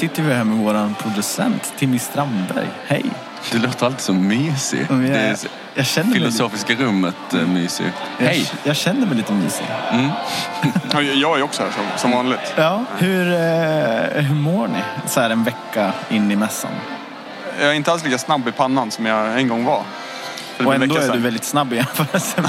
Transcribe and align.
Nu 0.00 0.08
sitter 0.08 0.22
vi 0.22 0.34
här 0.34 0.44
med 0.44 0.56
vår 0.58 0.94
producent 1.02 1.72
Timmy 1.78 1.98
Strandberg. 1.98 2.66
Hej! 2.86 3.04
Du 3.52 3.58
låter 3.58 3.86
alltid 3.86 4.00
så 4.00 4.12
mysig. 4.12 4.80
Är- 4.90 4.94
Det 4.94 5.18
är 5.18 5.36
jag 5.74 5.86
känner 5.86 6.08
mig 6.10 6.18
filosofiska 6.18 6.74
rummet 6.74 7.14
äh, 7.34 7.40
mysig. 7.46 7.92
Jag, 8.18 8.26
Hej! 8.26 8.50
jag 8.64 8.76
känner 8.76 9.06
mig 9.06 9.16
lite 9.16 9.32
mysig. 9.32 9.66
Ja, 10.92 11.02
Jag 11.02 11.38
är 11.38 11.42
också 11.42 11.62
här 11.62 11.70
som, 11.70 11.82
som 11.96 12.10
vanligt. 12.10 12.54
Ja, 12.56 12.84
hur, 12.98 13.32
eh, 13.32 14.22
hur 14.22 14.34
mår 14.34 14.68
ni 14.68 14.78
så 15.06 15.20
här 15.20 15.30
en 15.30 15.44
vecka 15.44 15.92
in 16.08 16.30
i 16.30 16.36
mässan? 16.36 16.70
Jag 17.60 17.68
är 17.70 17.74
inte 17.74 17.92
alls 17.92 18.04
lika 18.04 18.18
snabb 18.18 18.48
i 18.48 18.52
pannan 18.52 18.90
som 18.90 19.06
jag 19.06 19.40
en 19.40 19.48
gång 19.48 19.64
var. 19.64 19.82
Och 20.64 20.74
ändå 20.74 20.96
är 20.96 21.12
du 21.12 21.18
väldigt 21.18 21.44
snabb 21.44 21.72
i 21.72 21.76
jämförelse 21.76 22.42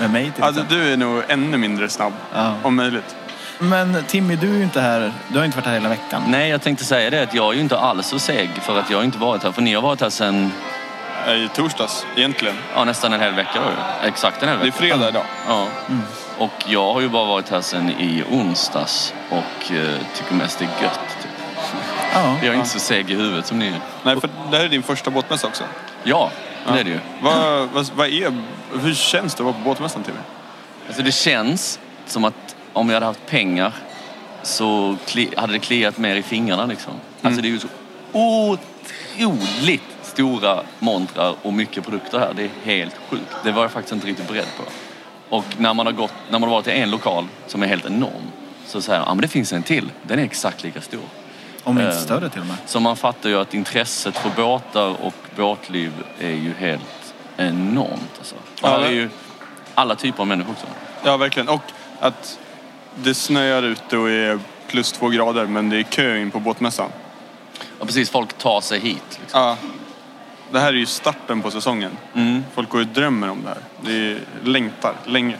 med, 0.00 0.10
mig 0.10 0.30
till 0.30 0.44
Alltså, 0.44 0.64
du 0.68 0.92
är 0.92 0.96
nog 0.96 1.22
ännu 1.28 1.56
mindre 1.56 1.88
snabb, 1.88 2.12
Ja. 2.34 2.54
om 2.62 2.76
möjligt. 2.76 3.16
Men 3.58 4.04
Timmy, 4.06 4.36
du 4.36 4.50
är 4.50 4.56
ju 4.56 4.62
inte 4.62 4.80
här. 4.80 5.12
Du 5.28 5.38
har 5.38 5.44
inte 5.44 5.56
varit 5.56 5.66
här 5.66 5.74
hela 5.74 5.88
veckan. 5.88 6.22
Nej, 6.28 6.50
jag 6.50 6.62
tänkte 6.62 6.84
säga 6.84 7.10
det 7.10 7.22
att 7.22 7.34
jag 7.34 7.48
är 7.50 7.52
ju 7.54 7.60
inte 7.60 7.78
alls 7.78 8.06
så 8.06 8.18
seg 8.18 8.50
för 8.62 8.78
att 8.78 8.90
jag 8.90 8.98
har 8.98 9.04
inte 9.04 9.18
varit 9.18 9.42
här. 9.42 9.52
För 9.52 9.62
ni 9.62 9.74
har 9.74 9.82
varit 9.82 10.00
här 10.00 10.10
sedan 10.10 10.52
I 11.28 11.48
torsdags, 11.54 12.06
egentligen. 12.16 12.54
ja, 12.74 12.84
nästan 12.84 13.12
en 13.12 13.20
hel 13.20 13.34
vecka 13.34 13.50
då. 13.54 14.06
Exakt 14.08 14.42
en 14.42 14.48
hel 14.48 14.58
Det 14.58 14.62
är 14.62 14.64
vecka. 14.64 14.76
fredag 14.76 15.08
idag. 15.08 15.24
Ja. 15.48 15.66
Och 16.38 16.64
jag 16.66 16.92
har 16.94 17.00
ju 17.00 17.08
bara 17.08 17.24
varit 17.24 17.48
här 17.50 17.60
sedan 17.60 17.90
i 17.90 18.24
onsdags 18.30 19.14
och 19.30 19.72
eh, 19.72 19.88
tycker 20.14 20.34
mest 20.34 20.58
det 20.58 20.64
är 20.64 20.82
gött. 20.82 21.00
Typ. 21.22 21.30
Ja. 22.14 22.36
Jag 22.42 22.54
är 22.54 22.54
inte 22.54 22.68
så 22.68 22.78
seg 22.78 23.10
i 23.10 23.14
huvudet 23.14 23.46
som 23.46 23.58
ni 23.58 23.66
är. 23.66 23.80
Nej, 24.02 24.20
för 24.20 24.30
det 24.50 24.56
här 24.56 24.64
är 24.64 24.68
din 24.68 24.82
första 24.82 25.10
båtmässa 25.10 25.46
också. 25.46 25.64
Ja, 26.04 26.30
det 26.72 26.80
är 26.80 26.84
det 26.84 26.90
ju. 26.90 27.00
Vad, 27.22 27.68
vad, 27.68 27.90
vad 27.94 28.06
är, 28.08 28.32
hur 28.82 28.94
känns 28.94 29.34
det 29.34 29.40
att 29.40 29.44
vara 29.44 29.54
på 29.54 29.60
båtmässan, 29.60 30.02
Timmy? 30.02 30.18
Alltså 30.86 31.02
det 31.02 31.12
känns 31.12 31.78
som 32.06 32.24
att 32.24 32.34
om 32.72 32.88
jag 32.88 32.94
hade 32.96 33.06
haft 33.06 33.26
pengar 33.26 33.72
så 34.42 34.96
kli, 35.06 35.30
hade 35.36 35.52
det 35.52 35.58
kliat 35.58 35.98
mer 35.98 36.16
i 36.16 36.22
fingrarna 36.22 36.66
liksom. 36.66 36.92
Alltså 37.22 37.40
det 37.42 37.48
är 37.48 37.50
ju 37.50 37.58
så 37.58 37.68
otroligt 38.12 39.82
stora 40.02 40.62
montrar 40.78 41.34
och 41.42 41.52
mycket 41.52 41.84
produkter 41.84 42.18
här. 42.18 42.32
Det 42.36 42.42
är 42.42 42.50
helt 42.64 42.94
sjukt. 43.08 43.36
Det 43.44 43.52
var 43.52 43.62
jag 43.62 43.70
faktiskt 43.70 43.92
inte 43.92 44.06
riktigt 44.06 44.28
beredd 44.28 44.46
på. 44.56 44.62
Och 45.36 45.44
när 45.58 45.74
man 45.74 45.86
har, 45.86 45.92
gått, 45.92 46.12
när 46.30 46.38
man 46.38 46.48
har 46.48 46.56
varit 46.56 46.66
i 46.66 46.70
en 46.70 46.90
lokal 46.90 47.26
som 47.46 47.62
är 47.62 47.66
helt 47.66 47.86
enorm 47.86 48.32
så 48.66 48.82
säger 48.82 48.98
man, 49.00 49.08
ja 49.08 49.14
men 49.14 49.22
det 49.22 49.28
finns 49.28 49.52
en 49.52 49.62
till. 49.62 49.90
Den 50.02 50.18
är 50.18 50.22
exakt 50.22 50.62
lika 50.62 50.80
stor. 50.80 51.00
Om 51.64 51.78
inte 51.78 51.90
Eh, 51.90 51.98
större 51.98 52.28
till 52.28 52.40
och 52.40 52.46
med. 52.46 52.56
Så 52.66 52.80
man 52.80 52.96
fattar 52.96 53.28
ju 53.28 53.40
att 53.40 53.54
intresset 53.54 54.16
för 54.16 54.30
båtar 54.30 55.04
och 55.04 55.14
båtliv 55.36 55.92
är 56.20 56.30
ju 56.30 56.52
helt 56.58 57.14
enormt. 57.36 58.10
Alltså. 58.18 58.34
Och 58.34 58.42
Ja, 58.62 58.68
här 58.68 58.80
är 58.80 58.90
ju 58.90 59.08
alla 59.74 59.94
typer 59.94 60.20
av 60.20 60.26
människor 60.26 60.52
också. 60.52 60.66
Ja, 61.04 61.16
verkligen. 61.16 61.48
Och 61.48 61.62
att 62.00 62.38
det 63.02 63.14
snöar 63.14 63.62
ute 63.62 63.98
och 63.98 64.10
är 64.10 64.38
plus 64.66 64.92
två 64.92 65.08
grader, 65.08 65.46
men 65.46 65.70
det 65.70 65.78
är 65.78 65.82
kö 65.82 66.18
in 66.18 66.30
på 66.30 66.40
båtmässan. 66.40 66.90
Ja, 67.78 67.86
precis. 67.86 68.10
Folk 68.10 68.38
tar 68.38 68.60
sig 68.60 68.80
hit. 68.80 69.18
Liksom. 69.20 69.40
Ja. 69.40 69.56
Det 70.52 70.60
här 70.60 70.68
är 70.68 70.72
ju 70.72 70.86
starten 70.86 71.42
på 71.42 71.50
säsongen. 71.50 71.90
Mm. 72.14 72.44
Folk 72.54 72.68
går 72.68 72.80
och 72.80 72.86
drömmer 72.86 73.30
om 73.30 73.42
det 73.42 73.48
här. 73.48 73.58
Det 73.80 74.12
är, 74.12 74.18
längtar 74.44 74.94
länge. 75.04 75.36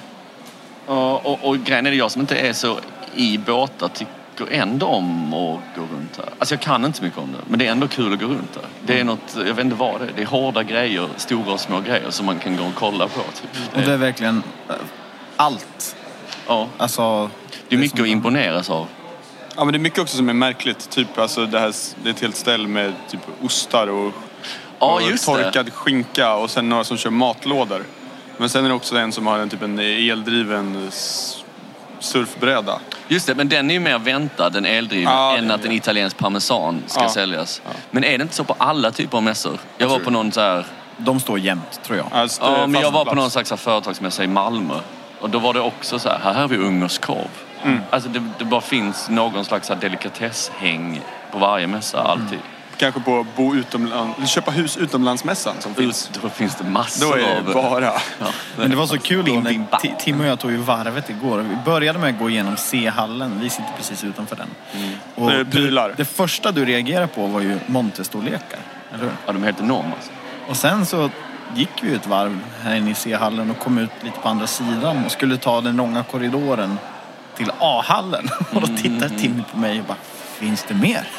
Och, 0.87 1.27
och, 1.27 1.45
och 1.45 1.59
grejen 1.59 1.87
är 1.87 1.91
det, 1.91 1.97
jag 1.97 2.11
som 2.11 2.21
inte 2.21 2.37
är 2.37 2.53
så 2.53 2.79
i 3.15 3.39
båtar 3.39 3.89
tycker 3.89 4.53
ändå 4.53 4.87
om 4.87 5.35
att 5.35 5.61
gå 5.77 5.81
runt 5.81 6.17
här. 6.17 6.29
Alltså 6.39 6.55
jag 6.55 6.63
kan 6.63 6.85
inte 6.85 6.99
så 6.99 7.05
mycket 7.05 7.19
om 7.19 7.33
det, 7.33 7.39
men 7.47 7.59
det 7.59 7.67
är 7.67 7.73
ändå 7.73 7.89
kul 7.89 8.13
att 8.13 8.21
gå 8.21 8.27
runt 8.27 8.57
här. 8.57 8.65
Det 8.87 9.01
är 9.01 9.05
något, 9.05 9.37
jag 9.37 9.55
vet 9.55 9.65
inte 9.65 9.77
vad 9.77 10.01
det 10.01 10.07
är. 10.07 10.13
Det 10.17 10.23
är 10.23 10.27
hårda 10.27 10.63
grejer, 10.63 11.09
stora 11.17 11.53
och 11.53 11.61
små 11.61 11.81
grejer 11.81 12.11
som 12.11 12.27
man 12.27 12.39
kan 12.39 12.57
gå 12.57 12.65
och 12.65 12.75
kolla 12.75 13.09
på. 13.09 13.21
Typ. 13.21 13.75
Och 13.75 13.81
det 13.81 13.93
är 13.93 13.97
verkligen 13.97 14.43
eh, 14.69 14.75
allt. 15.37 15.97
Ja, 16.49 16.69
Alltså, 16.79 17.31
det 17.69 17.75
är 17.77 17.79
mycket 17.81 17.97
som- 17.97 18.05
att 18.05 18.11
imponeras 18.11 18.71
av. 18.71 18.87
Ja, 19.57 19.65
men 19.65 19.73
det 19.73 19.77
är 19.79 19.81
mycket 19.81 19.99
också 19.99 20.17
som 20.17 20.29
är 20.29 20.33
märkligt. 20.33 20.91
Typ 20.91 21.19
alltså 21.19 21.47
det, 21.47 21.61
här, 21.61 21.75
det 22.03 22.09
är 22.09 22.15
ett 22.15 22.21
helt 22.21 22.37
ställ 22.37 22.69
med 22.69 22.93
typ 23.11 23.21
ostar 23.43 23.87
och, 23.87 24.13
Ja, 24.79 24.95
och 24.95 25.03
just 25.03 25.27
det. 25.27 25.45
torkad 25.45 25.73
skinka 25.73 26.35
och 26.35 26.51
sen 26.51 26.69
några 26.69 26.85
som 26.85 26.97
kör 26.97 27.11
matlådor. 27.11 27.85
Men 28.37 28.49
sen 28.49 28.65
är 28.65 28.69
det 28.69 28.75
också 28.75 28.97
en 28.97 29.13
som 29.13 29.27
har 29.27 29.39
en 29.39 29.49
typ 29.49 29.63
en 29.63 29.79
eldriven 29.79 30.91
surfbräda. 32.01 32.81
Just 33.09 33.27
det, 33.27 33.35
men 33.35 33.49
den 33.49 33.71
är 33.71 33.75
ju 33.75 33.81
mer 33.81 33.99
väntad, 33.99 34.51
den 34.51 34.67
eldriven, 34.67 35.13
Ja, 35.13 35.37
än 35.37 35.49
det 35.49 35.53
är 35.53 35.55
att 35.55 35.65
en 35.65 35.71
det. 35.71 35.77
italiensk 35.77 36.19
parmesan 36.19 36.83
ska 36.87 37.03
Ja. 37.03 37.09
säljas. 37.09 37.63
Men 37.91 38.05
är 38.05 38.19
det 38.19 38.23
inte 38.23 38.35
så 38.35 38.45
på 38.45 38.55
alla 38.59 38.91
typer 38.91 39.17
av 39.19 39.23
mässor? 39.25 39.59
Jag 39.79 39.89
var 39.89 39.99
på 39.99 40.11
någon 40.11 40.33
så 40.33 40.41
här, 40.41 40.67
de 40.97 41.21
står 41.21 41.39
jämt, 41.39 41.81
tror 41.85 41.99
jag. 41.99 42.07
Alltså, 42.13 42.43
ja, 42.43 42.67
men 42.67 42.81
jag 42.83 42.91
var 42.91 43.05
på 43.05 43.15
någon 43.15 43.31
slags 43.31 43.53
företagsmässa 43.53 44.25
i 44.25 44.27
Malmö. 44.27 44.75
Och 45.21 45.31
då 45.31 45.39
var 45.39 45.55
det 45.55 45.61
också 45.61 45.99
så 45.99 46.09
här, 46.09 46.19
här 46.19 46.35
har 46.35 46.49
vi 46.49 46.57
ungerskorv. 46.57 47.29
Mm. 47.65 47.81
Alltså 47.91 48.09
det, 48.09 48.23
det 48.39 48.45
bara 48.45 48.61
finns 48.61 49.09
någon 49.09 49.45
slags 49.45 49.71
delikatesshäng 49.81 51.01
på 51.33 51.39
varje 51.39 51.67
mässa, 51.67 52.03
alltid. 52.03 52.39
Kanske 52.77 53.01
på 53.01 53.27
bo 53.37 53.55
utomland, 53.55 54.13
eller 54.17 54.27
köpa 54.27 54.51
hus 54.51 54.77
utomlandsmässan 54.77 55.55
som 55.59 55.75
finns. 55.75 56.11
Ut, 56.11 56.23
då 56.23 56.29
finns 56.29 56.55
det 56.55 56.65
massor 56.65 57.07
Då 57.07 57.15
är 57.15 57.19
det 57.19 57.39
av... 57.39 57.55
bara... 57.55 57.85
Ja. 58.21 58.27
Men 58.57 58.71
det 58.71 58.77
var 58.77 58.87
så 58.87 58.99
kul 58.99 59.25
då 59.25 59.33
när 59.33 59.97
Tim 59.99 60.21
och 60.21 60.27
jag 60.27 60.39
tog 60.39 60.51
ju 60.51 60.57
varvet 60.57 61.11
igår. 61.11 61.39
Vi 61.39 61.57
började 61.65 61.99
med 61.99 62.11
att 62.11 62.19
gå 62.19 62.31
igenom 62.31 62.57
C-hallen. 62.57 63.41
Vi 63.41 63.51
sitter 63.51 63.73
precis 63.77 64.05
utanför 64.05 64.37
den. 64.37 64.49
Och 65.15 65.31
Det 65.31 65.37
är 65.37 65.45
du, 65.45 65.51
prylar. 65.51 65.95
det 65.97 66.05
första 66.05 66.53
du 66.53 66.65
reagerade 66.65 67.07
på 67.07 67.27
var 67.27 67.41
ju 67.41 67.59
montestorlekar. 67.67 68.59
Eller 68.95 69.05
hur? 69.05 69.13
Ja, 69.27 69.33
de 69.33 69.43
är 69.43 69.47
helt 69.47 69.61
enorma 69.61 69.91
alltså. 69.95 70.11
Och 70.49 70.57
sen 70.57 70.87
så 70.87 71.11
gick 71.55 71.71
vi 71.83 71.95
ett 71.95 72.07
varv 72.07 72.41
här 72.63 72.75
inne 72.75 72.91
i 72.91 72.95
C-hallen 72.95 73.51
och 73.51 73.59
kom 73.59 73.79
ut 73.79 73.91
lite 74.01 74.21
på 74.21 74.29
andra 74.29 74.47
sidan 74.47 75.05
och 75.05 75.13
skulle 75.13 75.37
ta 75.37 75.61
den 75.61 75.77
långa 75.77 76.05
korridoren 76.05 76.79
till 77.37 77.51
A-hallen. 77.59 78.29
Och 78.55 78.61
då 78.61 78.67
tittade 78.67 79.09
Timmy 79.09 79.43
på 79.53 79.59
mig 79.59 79.81
och 79.81 79.87
bara, 79.87 79.99
finns 80.39 80.65
det 80.69 80.75
mer? 80.75 81.09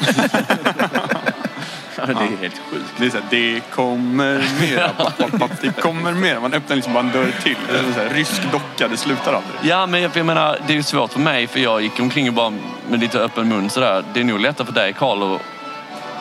Ja, 1.96 2.06
det 2.06 2.12
är 2.12 2.36
helt 2.36 2.58
sjukt. 2.70 2.84
Det 2.98 3.06
är 3.06 3.10
såhär, 3.10 3.24
det 3.30 3.60
kommer 3.60 4.44
mera. 4.60 4.88
papp, 4.96 5.18
papp, 5.18 5.38
papp, 5.38 5.50
Det 5.60 5.80
kommer 5.80 6.12
mera. 6.12 6.40
Man 6.40 6.54
öppnar 6.54 6.76
liksom 6.76 6.92
bara 6.92 7.04
en 7.04 7.12
dörr 7.12 7.34
till. 7.42 7.56
Det 7.72 7.78
är 7.78 7.82
sån 7.82 7.92
här 7.92 8.14
rysk 8.14 8.52
docka, 8.52 8.88
det 8.88 8.96
slutar 8.96 9.32
aldrig. 9.32 9.54
Ja, 9.62 9.86
men 9.86 10.02
jag, 10.02 10.10
jag 10.14 10.26
menar, 10.26 10.58
det 10.66 10.72
är 10.72 10.76
ju 10.76 10.82
svårt 10.82 11.12
för 11.12 11.20
mig 11.20 11.46
för 11.46 11.60
jag 11.60 11.82
gick 11.82 12.00
omkring 12.00 12.28
och 12.28 12.34
bara 12.34 12.52
med 12.90 13.00
lite 13.00 13.18
öppen 13.18 13.48
mun 13.48 13.70
sådär. 13.70 14.04
Det 14.14 14.20
är 14.20 14.24
nog 14.24 14.40
lättare 14.40 14.66
för 14.66 14.74
dig 14.74 14.92
Karl 14.92 15.22
och 15.22 15.40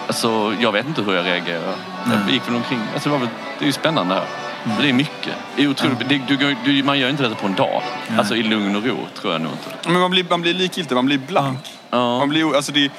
Alltså, 0.08 0.54
jag 0.60 0.72
vet 0.72 0.88
inte 0.88 1.02
hur 1.02 1.16
jag 1.16 1.26
reagerar. 1.26 1.76
Jag 2.06 2.34
gick 2.34 2.48
väl 2.48 2.56
omkring. 2.56 2.80
Alltså, 2.94 3.10
det, 3.10 3.14
var 3.14 3.20
väl, 3.20 3.30
det 3.60 3.64
är 3.66 3.68
ju 3.68 3.72
spännande 3.74 4.16
här. 4.16 4.26
Det 4.82 4.90
är 4.90 4.94
mycket. 4.94 5.34
Det 5.56 5.64
är 5.64 5.68
otroligt. 5.68 6.10
Det, 6.10 6.22
du, 6.28 6.56
du, 6.66 6.84
man 6.84 7.00
gör 7.00 7.10
inte 7.10 7.24
detta 7.24 7.36
på 7.36 7.48
en 7.48 7.56
dag. 7.56 7.82
Alltså 8.18 8.36
i 8.36 8.44
lugn 8.44 8.76
och 8.76 8.84
ro, 8.86 8.98
tror 9.22 9.34
jag 9.34 9.42
nog 9.42 9.52
inte. 9.52 9.90
Men 9.90 10.02
man 10.02 10.12
blir, 10.12 10.26
man 10.30 10.42
blir 10.42 10.54
likgiltig, 10.54 10.96
man 10.96 11.06
blir 11.06 11.18
blank. 11.18 11.60
Man 11.90 12.30
blir, 12.30 12.56
alltså 12.56 12.72
det, 12.72 12.92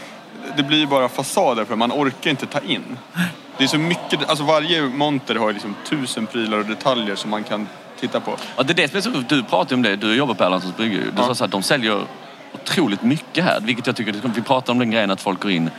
det 0.57 0.63
blir 0.63 0.87
bara 0.87 1.09
fasader 1.09 1.65
för 1.65 1.77
man 1.77 1.93
orkar 1.93 2.31
inte 2.31 2.47
ta 2.47 2.61
in. 2.61 2.99
Det 3.59 3.65
är 3.65 3.69
så 3.69 3.79
mycket, 3.79 4.29
alltså 4.31 4.45
varje 4.45 4.83
monter 4.83 5.35
har 5.35 5.53
liksom 5.53 5.75
tusen 5.85 6.27
prylar 6.27 6.59
och 6.59 6.65
detaljer 6.67 7.17
som 7.17 7.31
man 7.31 7.45
kan 7.45 7.69
titta 8.01 8.21
på. 8.21 8.37
Ja, 8.57 8.63
det 8.63 8.73
är 8.73 8.75
det 8.75 8.89
som 8.89 8.99
är 8.99 9.03
så 9.03 9.25
Du 9.35 9.43
pratade 9.43 9.75
om 9.75 9.83
det, 9.83 9.97
du 9.97 10.15
jobbar 10.15 10.35
på 10.35 10.45
Erlandssons 10.45 10.77
brygga 10.77 10.95
ju. 10.95 11.05
Du 11.05 11.13
Ja. 11.17 11.27
sa 11.27 11.35
så 11.35 11.45
att 11.45 11.51
de 11.51 11.63
säljer 11.63 12.01
otroligt 12.55 13.03
mycket 13.03 13.45
här. 13.45 13.61
Vilket 13.61 13.87
jag 13.87 13.97
tycker, 13.97 14.15
vi 14.35 14.43
pratade 14.43 14.73
om 14.73 14.79
den 14.79 14.91
grejen 14.91 15.11
att 15.11 15.21
folk 15.21 15.41
går 15.41 15.51
in, 15.51 15.71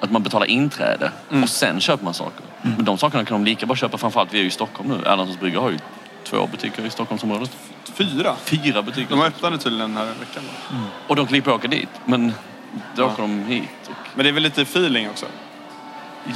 att 0.00 0.10
man 0.10 0.22
betalar 0.22 0.46
inträde 0.46 1.12
Mm. 1.30 1.42
och 1.42 1.48
sen 1.48 1.80
köper 1.80 2.04
man 2.04 2.14
saker. 2.14 2.44
Men 2.62 2.84
de 2.84 2.98
sakerna 2.98 3.24
kan 3.24 3.42
de 3.42 3.44
lika 3.50 3.66
bra 3.66 3.76
köpa, 3.76 3.98
framförallt 3.98 4.34
vi 4.34 4.38
är 4.38 4.42
ju 4.42 4.48
i 4.48 4.50
Stockholm 4.50 4.88
nu. 4.88 4.94
Erlandssons 5.06 5.40
brygga 5.40 5.60
har 5.60 5.70
ju 5.70 5.78
två 6.24 6.46
butiker 6.46 6.86
i 6.86 6.90
Stockholmsområdet. 6.90 7.56
Fyra. 7.94 8.34
Fyra 8.44 8.82
butiker. 8.82 9.16
De 9.16 9.50
det 9.50 9.58
tydligen 9.58 9.94
den 9.94 9.96
här 9.96 10.04
veckan. 10.06 10.42
då. 10.70 10.76
Och 11.06 11.16
de 11.16 11.26
klipper 11.26 11.52
åka 11.52 11.68
dit. 11.68 11.88
Men 12.04 12.32
då 12.96 13.04
åker 13.04 13.22
de 13.22 13.44
hit. 13.44 13.68
Och... 13.84 13.94
Men 14.14 14.24
det 14.24 14.30
är 14.30 14.32
väl 14.32 14.42
lite 14.42 14.62
feeling 14.62 15.10
också. 15.10 15.26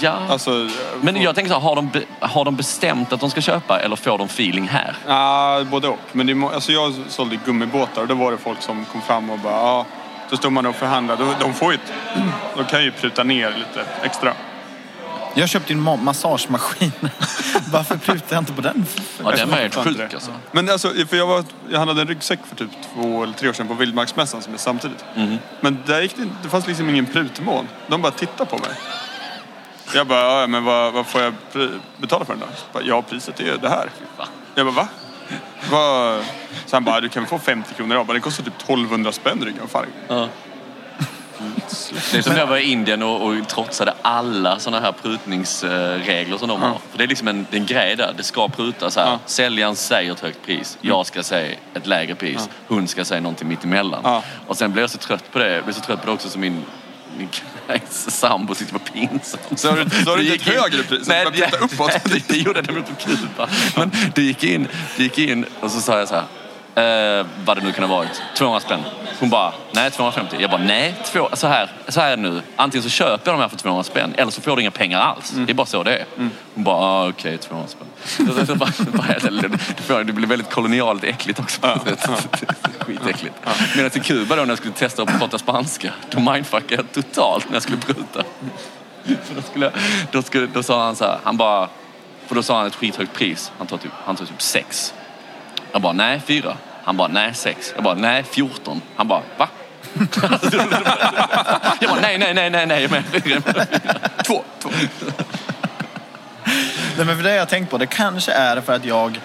Ja. 0.00 0.18
Alltså, 0.28 0.68
men 1.00 1.22
jag 1.22 1.34
tänker 1.34 1.48
så 1.48 1.54
här, 1.54 1.68
har 1.68 1.76
de, 1.76 1.90
har 2.20 2.44
de 2.44 2.56
bestämt 2.56 3.12
att 3.12 3.20
de 3.20 3.30
ska 3.30 3.40
köpa 3.40 3.80
eller 3.80 3.96
får 3.96 4.18
de 4.18 4.24
feeling 4.24 4.68
här? 4.68 4.96
Ja, 5.06 5.64
både 5.70 5.88
och. 5.88 5.98
Men 6.12 6.26
det 6.26 6.54
alltså 6.54 6.72
jag 6.72 6.94
sålde 7.08 7.36
gummibåtar 7.44 8.02
och 8.02 8.08
då 8.08 8.14
var 8.14 8.30
det 8.32 8.38
folk 8.38 8.62
som 8.62 8.84
kom 8.84 9.00
fram 9.00 9.30
och 9.30 9.38
bara 9.38 9.52
ja. 9.52 9.86
Så 10.30 10.36
stod 10.36 10.52
man 10.52 10.66
och 10.66 10.74
förhandlade. 10.76 11.24
De, 11.24 11.34
de 11.40 11.54
får 11.54 11.72
ju 11.72 11.78
ett, 11.78 11.92
de 12.56 12.64
kan 12.64 12.84
ju 12.84 12.90
pruta 12.90 13.24
ner 13.24 13.50
lite 13.50 13.84
extra. 14.02 14.32
Jag 15.36 15.48
köpte 15.48 15.72
ju 15.72 15.78
en 15.78 15.84
ma- 15.88 16.02
massagemaskin. 16.02 16.92
Varför 17.72 17.96
prutade 17.96 18.34
jag 18.34 18.40
inte 18.40 18.52
på 18.52 18.60
den? 18.60 18.86
Ja, 19.24 19.30
den 19.30 19.50
var 19.50 19.56
helt 19.56 19.74
sjuk 19.74 20.14
alltså. 20.14 20.30
Men 20.52 20.70
alltså, 20.70 20.92
för 21.08 21.16
jag, 21.16 21.26
var, 21.26 21.44
jag 21.70 21.78
handlade 21.78 22.00
en 22.00 22.08
ryggsäck 22.08 22.38
för 22.48 22.56
typ 22.56 22.70
två 22.94 23.22
eller 23.22 23.32
tre 23.32 23.48
år 23.48 23.52
sedan 23.52 23.68
på 23.68 23.74
Vildmarksmässan 23.74 24.42
som 24.42 24.54
är 24.54 24.58
samtidigt. 24.58 25.04
Men 25.60 25.78
där 25.86 26.02
gick 26.02 26.16
det, 26.16 26.24
det 26.42 26.48
fanns 26.48 26.66
liksom 26.66 26.90
ingen 26.90 27.06
prutmån. 27.06 27.68
De 27.86 28.02
bara 28.02 28.12
tittade 28.12 28.50
på 28.50 28.58
mig. 28.58 28.70
Jag 29.94 30.06
bara, 30.06 30.40
ja 30.40 30.46
men 30.46 30.64
vad, 30.64 30.92
vad 30.92 31.06
får 31.06 31.20
jag 31.22 31.34
pri- 31.52 31.80
betala 31.96 32.24
för 32.24 32.32
den 32.32 32.40
då? 32.40 32.46
Så 32.56 32.64
bara, 32.72 32.82
ja, 32.84 33.02
priset 33.02 33.40
är 33.40 33.44
ju 33.44 33.56
det 33.56 33.68
här. 33.68 33.90
Jag 34.54 34.66
bara, 34.66 34.74
va? 34.74 34.88
Vad? 35.70 36.24
Så 36.66 36.76
han 36.76 36.84
bara, 36.84 37.00
du 37.00 37.08
kan 37.08 37.26
få 37.26 37.38
50 37.38 37.74
kronor 37.74 37.96
av. 37.96 38.06
Den 38.06 38.20
kostar 38.20 38.44
typ 38.44 38.56
1200 38.56 39.12
spänn 39.12 39.44
ryggen. 39.44 39.68
Fan. 39.68 39.86
Ja. 40.08 40.28
Det 42.12 42.18
är 42.18 42.22
som 42.22 42.32
när 42.32 42.40
jag 42.40 42.46
var 42.46 42.56
i 42.56 42.62
Indien 42.72 43.02
och, 43.02 43.26
och 43.26 43.48
trotsade 43.48 43.94
alla 44.02 44.58
sådana 44.58 44.80
här 44.86 44.92
prutningsregler 44.92 46.38
som 46.38 46.48
de 46.48 46.62
har. 46.62 46.78
För 46.90 46.98
det 46.98 47.04
är 47.04 47.08
liksom 47.08 47.28
en, 47.28 47.46
det 47.50 47.56
är 47.56 47.60
en 47.60 47.66
grej 47.66 47.96
där. 47.96 48.14
Det 48.16 48.22
ska 48.22 48.48
prutas 48.48 48.96
här. 48.96 49.06
Ja. 49.06 49.18
Säljaren 49.26 49.76
säger 49.76 50.12
ett 50.12 50.20
högt 50.20 50.46
pris. 50.46 50.78
Jag 50.80 51.06
ska 51.06 51.22
säga 51.22 51.56
ett 51.74 51.86
lägre 51.86 52.14
pris. 52.14 52.48
Hon 52.68 52.88
ska 52.88 53.04
säga 53.04 53.20
någonting 53.20 53.48
mitt 53.48 53.64
emellan. 53.64 54.00
Ja. 54.04 54.22
Och 54.46 54.56
sen 54.56 54.72
blev 54.72 54.82
jag 54.82 54.90
så 54.90 54.98
trött 54.98 55.32
på 55.32 55.38
det. 55.38 55.54
Jag 55.54 55.64
blev 55.64 55.74
så 55.74 55.80
trött 55.80 56.00
på 56.00 56.06
det 56.06 56.12
också 56.12 56.28
som 56.28 56.40
min 56.40 56.64
min 57.18 57.28
sambo 57.88 58.54
tyckte 58.54 58.74
det 58.74 58.78
var 58.78 59.08
pinsamt. 59.08 59.60
Så 59.60 59.70
har 59.70 59.76
du- 59.84 60.04
så 60.04 60.10
har 60.10 60.16
du 60.16 60.22
Det 60.24 60.32
inte 60.32 60.50
ett 60.50 60.60
högre 60.60 60.82
pris? 60.82 61.08
Nej, 61.08 61.26
flyttar 61.32 61.62
uppåt. 61.62 61.90
Nej, 62.10 62.24
det 62.28 62.36
gjorde 62.36 62.62
jag 62.66 62.86
på 62.86 62.94
Kuba. 62.94 63.48
Men 63.76 63.90
det 64.14 64.22
gick 64.22 64.44
in, 64.44 64.68
det 64.96 65.02
gick 65.02 65.18
in 65.18 65.44
och 65.60 65.70
så 65.70 65.80
sa 65.80 65.98
jag 65.98 66.08
så 66.08 66.14
här. 66.14 66.24
Eh, 66.76 67.26
vad 67.44 67.56
det 67.56 67.62
nu 67.62 67.72
kan 67.72 67.84
ha 67.84 67.96
varit. 67.96 68.22
200 68.36 68.60
spänn. 68.60 68.80
Hon 69.20 69.30
bara, 69.30 69.52
nej 69.72 69.90
250. 69.90 70.36
Jag 70.40 70.50
bara, 70.50 70.62
nej, 70.62 70.94
två, 71.04 71.28
så, 71.32 71.46
här, 71.46 71.70
så 71.88 72.00
här 72.00 72.12
är 72.12 72.16
det 72.16 72.22
nu. 72.22 72.42
Antingen 72.56 72.82
så 72.82 72.88
köper 72.88 73.30
jag 73.30 73.38
de 73.38 73.42
här 73.42 73.48
för 73.48 73.56
200 73.56 73.84
spänn 73.84 74.14
eller 74.16 74.32
så 74.32 74.40
får 74.40 74.56
du 74.56 74.62
inga 74.62 74.70
pengar 74.70 75.00
alls. 75.00 75.30
Det 75.30 75.52
är 75.52 75.54
bara 75.54 75.66
så 75.66 75.82
det 75.82 75.96
är. 75.96 76.04
Hon 76.54 76.64
bara, 76.64 76.76
ah, 76.76 77.08
okej 77.08 77.38
200 77.38 77.68
spänn. 77.68 77.86
Så, 78.46 78.54
bara, 78.54 78.70
bara, 79.88 80.04
det, 80.04 80.12
blev 80.12 80.28
väldigt 80.28 80.50
kolonialt 80.50 81.04
äckligt 81.04 81.40
också. 81.40 81.60
sätt. 81.60 82.08
Skitäckligt. 82.78 83.34
Medan 83.76 83.90
i 83.94 84.00
Kuba 84.00 84.36
då 84.36 84.42
när 84.42 84.48
jag 84.48 84.58
skulle 84.58 84.74
testa 84.74 85.02
att 85.02 85.18
prata 85.18 85.38
spanska, 85.38 85.92
då 86.10 86.20
mindfuckade 86.20 86.74
jag 86.74 86.92
totalt 86.92 87.48
när 87.48 87.56
jag 87.56 87.62
skulle 87.62 87.78
pruta. 87.78 88.24
För 89.04 89.34
då, 89.34 89.42
skulle, 89.42 89.70
då, 90.10 90.22
skulle, 90.22 90.46
då 90.46 90.62
sa 90.62 90.84
han 90.84 90.96
så 90.96 91.04
här, 91.04 91.18
han 91.24 91.36
bara, 91.36 91.68
för 92.26 92.34
då 92.34 92.42
sa 92.42 92.58
han 92.58 92.66
ett 92.66 92.74
skithögt 92.74 93.12
pris. 93.12 93.52
Han 93.58 93.66
tar 93.66 93.76
typ, 93.76 93.92
han 94.04 94.16
tar 94.16 94.24
typ 94.24 94.42
sex. 94.42 94.94
Jag 95.74 95.82
bara, 95.82 95.92
nej 95.92 96.20
fyra. 96.26 96.56
Han 96.84 96.96
bara, 96.96 97.08
nej 97.08 97.34
sex. 97.34 97.72
Jag 97.74 97.84
bara, 97.84 97.94
nej 97.94 98.22
14. 98.30 98.80
Han 98.96 99.08
bara, 99.08 99.22
va? 99.36 99.48
jag 101.80 101.90
bara, 101.90 102.00
nej, 102.00 102.18
nej, 102.18 102.34
nej, 102.34 102.50
nej, 102.50 102.66
nej. 102.66 102.88
Men, 102.90 103.02
Två. 104.26 104.42
två. 104.58 104.70
Nej, 106.96 107.06
men 107.06 107.16
för 107.16 107.22
det 107.22 107.30
har 107.30 107.36
jag 107.36 107.48
tänkt 107.48 107.70
på. 107.70 107.78
Det 107.78 107.86
kanske 107.86 108.32
är 108.32 108.60
för 108.60 108.72
att 108.72 108.84
jag 108.84 109.20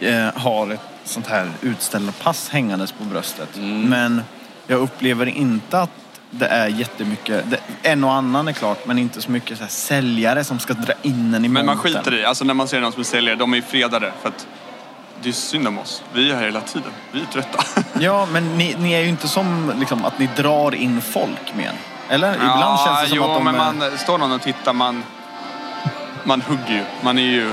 eh, 0.00 0.28
har 0.34 0.70
ett 0.72 0.80
sånt 1.04 1.26
här 1.26 1.50
utställarpass 1.60 2.48
hängandes 2.48 2.92
på 2.92 3.04
bröstet. 3.04 3.56
Mm. 3.56 3.82
Men 3.88 4.22
jag 4.66 4.80
upplever 4.80 5.26
inte 5.26 5.80
att 5.80 5.90
det 6.30 6.46
är 6.46 6.68
jättemycket. 6.68 7.44
Det, 7.50 7.58
en 7.82 8.04
och 8.04 8.12
annan 8.12 8.48
är 8.48 8.52
klart, 8.52 8.86
men 8.86 8.98
inte 8.98 9.22
så 9.22 9.30
mycket 9.30 9.58
så 9.58 9.64
här 9.64 9.70
säljare 9.70 10.44
som 10.44 10.58
ska 10.58 10.74
dra 10.74 10.92
in 11.02 11.34
en 11.34 11.44
i 11.44 11.48
Men 11.48 11.66
man 11.66 11.76
montern. 11.76 11.92
skiter 11.94 12.14
i 12.14 12.24
Alltså 12.24 12.44
när 12.44 12.54
man 12.54 12.68
ser 12.68 12.80
någon 12.80 12.92
som 12.92 13.00
är 13.00 13.04
säljare, 13.04 13.36
de 13.36 13.52
är 13.52 13.56
ju 13.56 13.62
fredade. 13.62 14.12
För 14.22 14.28
att 14.28 14.46
det 15.22 15.28
är 15.28 15.32
synd 15.32 15.68
om 15.68 15.78
oss. 15.78 16.02
Vi 16.12 16.30
är 16.30 16.34
här 16.36 16.42
hela 16.44 16.60
tiden. 16.60 16.92
Vi 17.12 17.20
är 17.20 17.26
trötta. 17.26 17.64
Ja, 18.00 18.26
men 18.32 18.58
ni, 18.58 18.76
ni 18.78 18.92
är 18.92 19.00
ju 19.00 19.08
inte 19.08 19.28
som 19.28 19.72
liksom, 19.78 20.04
att 20.04 20.18
ni 20.18 20.28
drar 20.36 20.74
in 20.74 21.00
folk 21.00 21.54
med. 21.54 21.70
Eller? 22.08 22.34
Ibland 22.34 22.80
känns 22.80 23.00
det 23.00 23.06
som 23.08 23.16
jo, 23.16 23.24
att 23.24 23.34
de 23.34 23.44
men 23.44 23.54
är- 23.54 23.58
man 23.58 23.98
står 23.98 24.18
någon 24.18 24.32
och 24.32 24.42
tittar, 24.42 24.72
man, 24.72 25.04
man 26.24 26.40
hugger 26.42 26.74
ju. 26.74 26.84
Man 27.00 27.18
är 27.18 27.22
ju... 27.22 27.52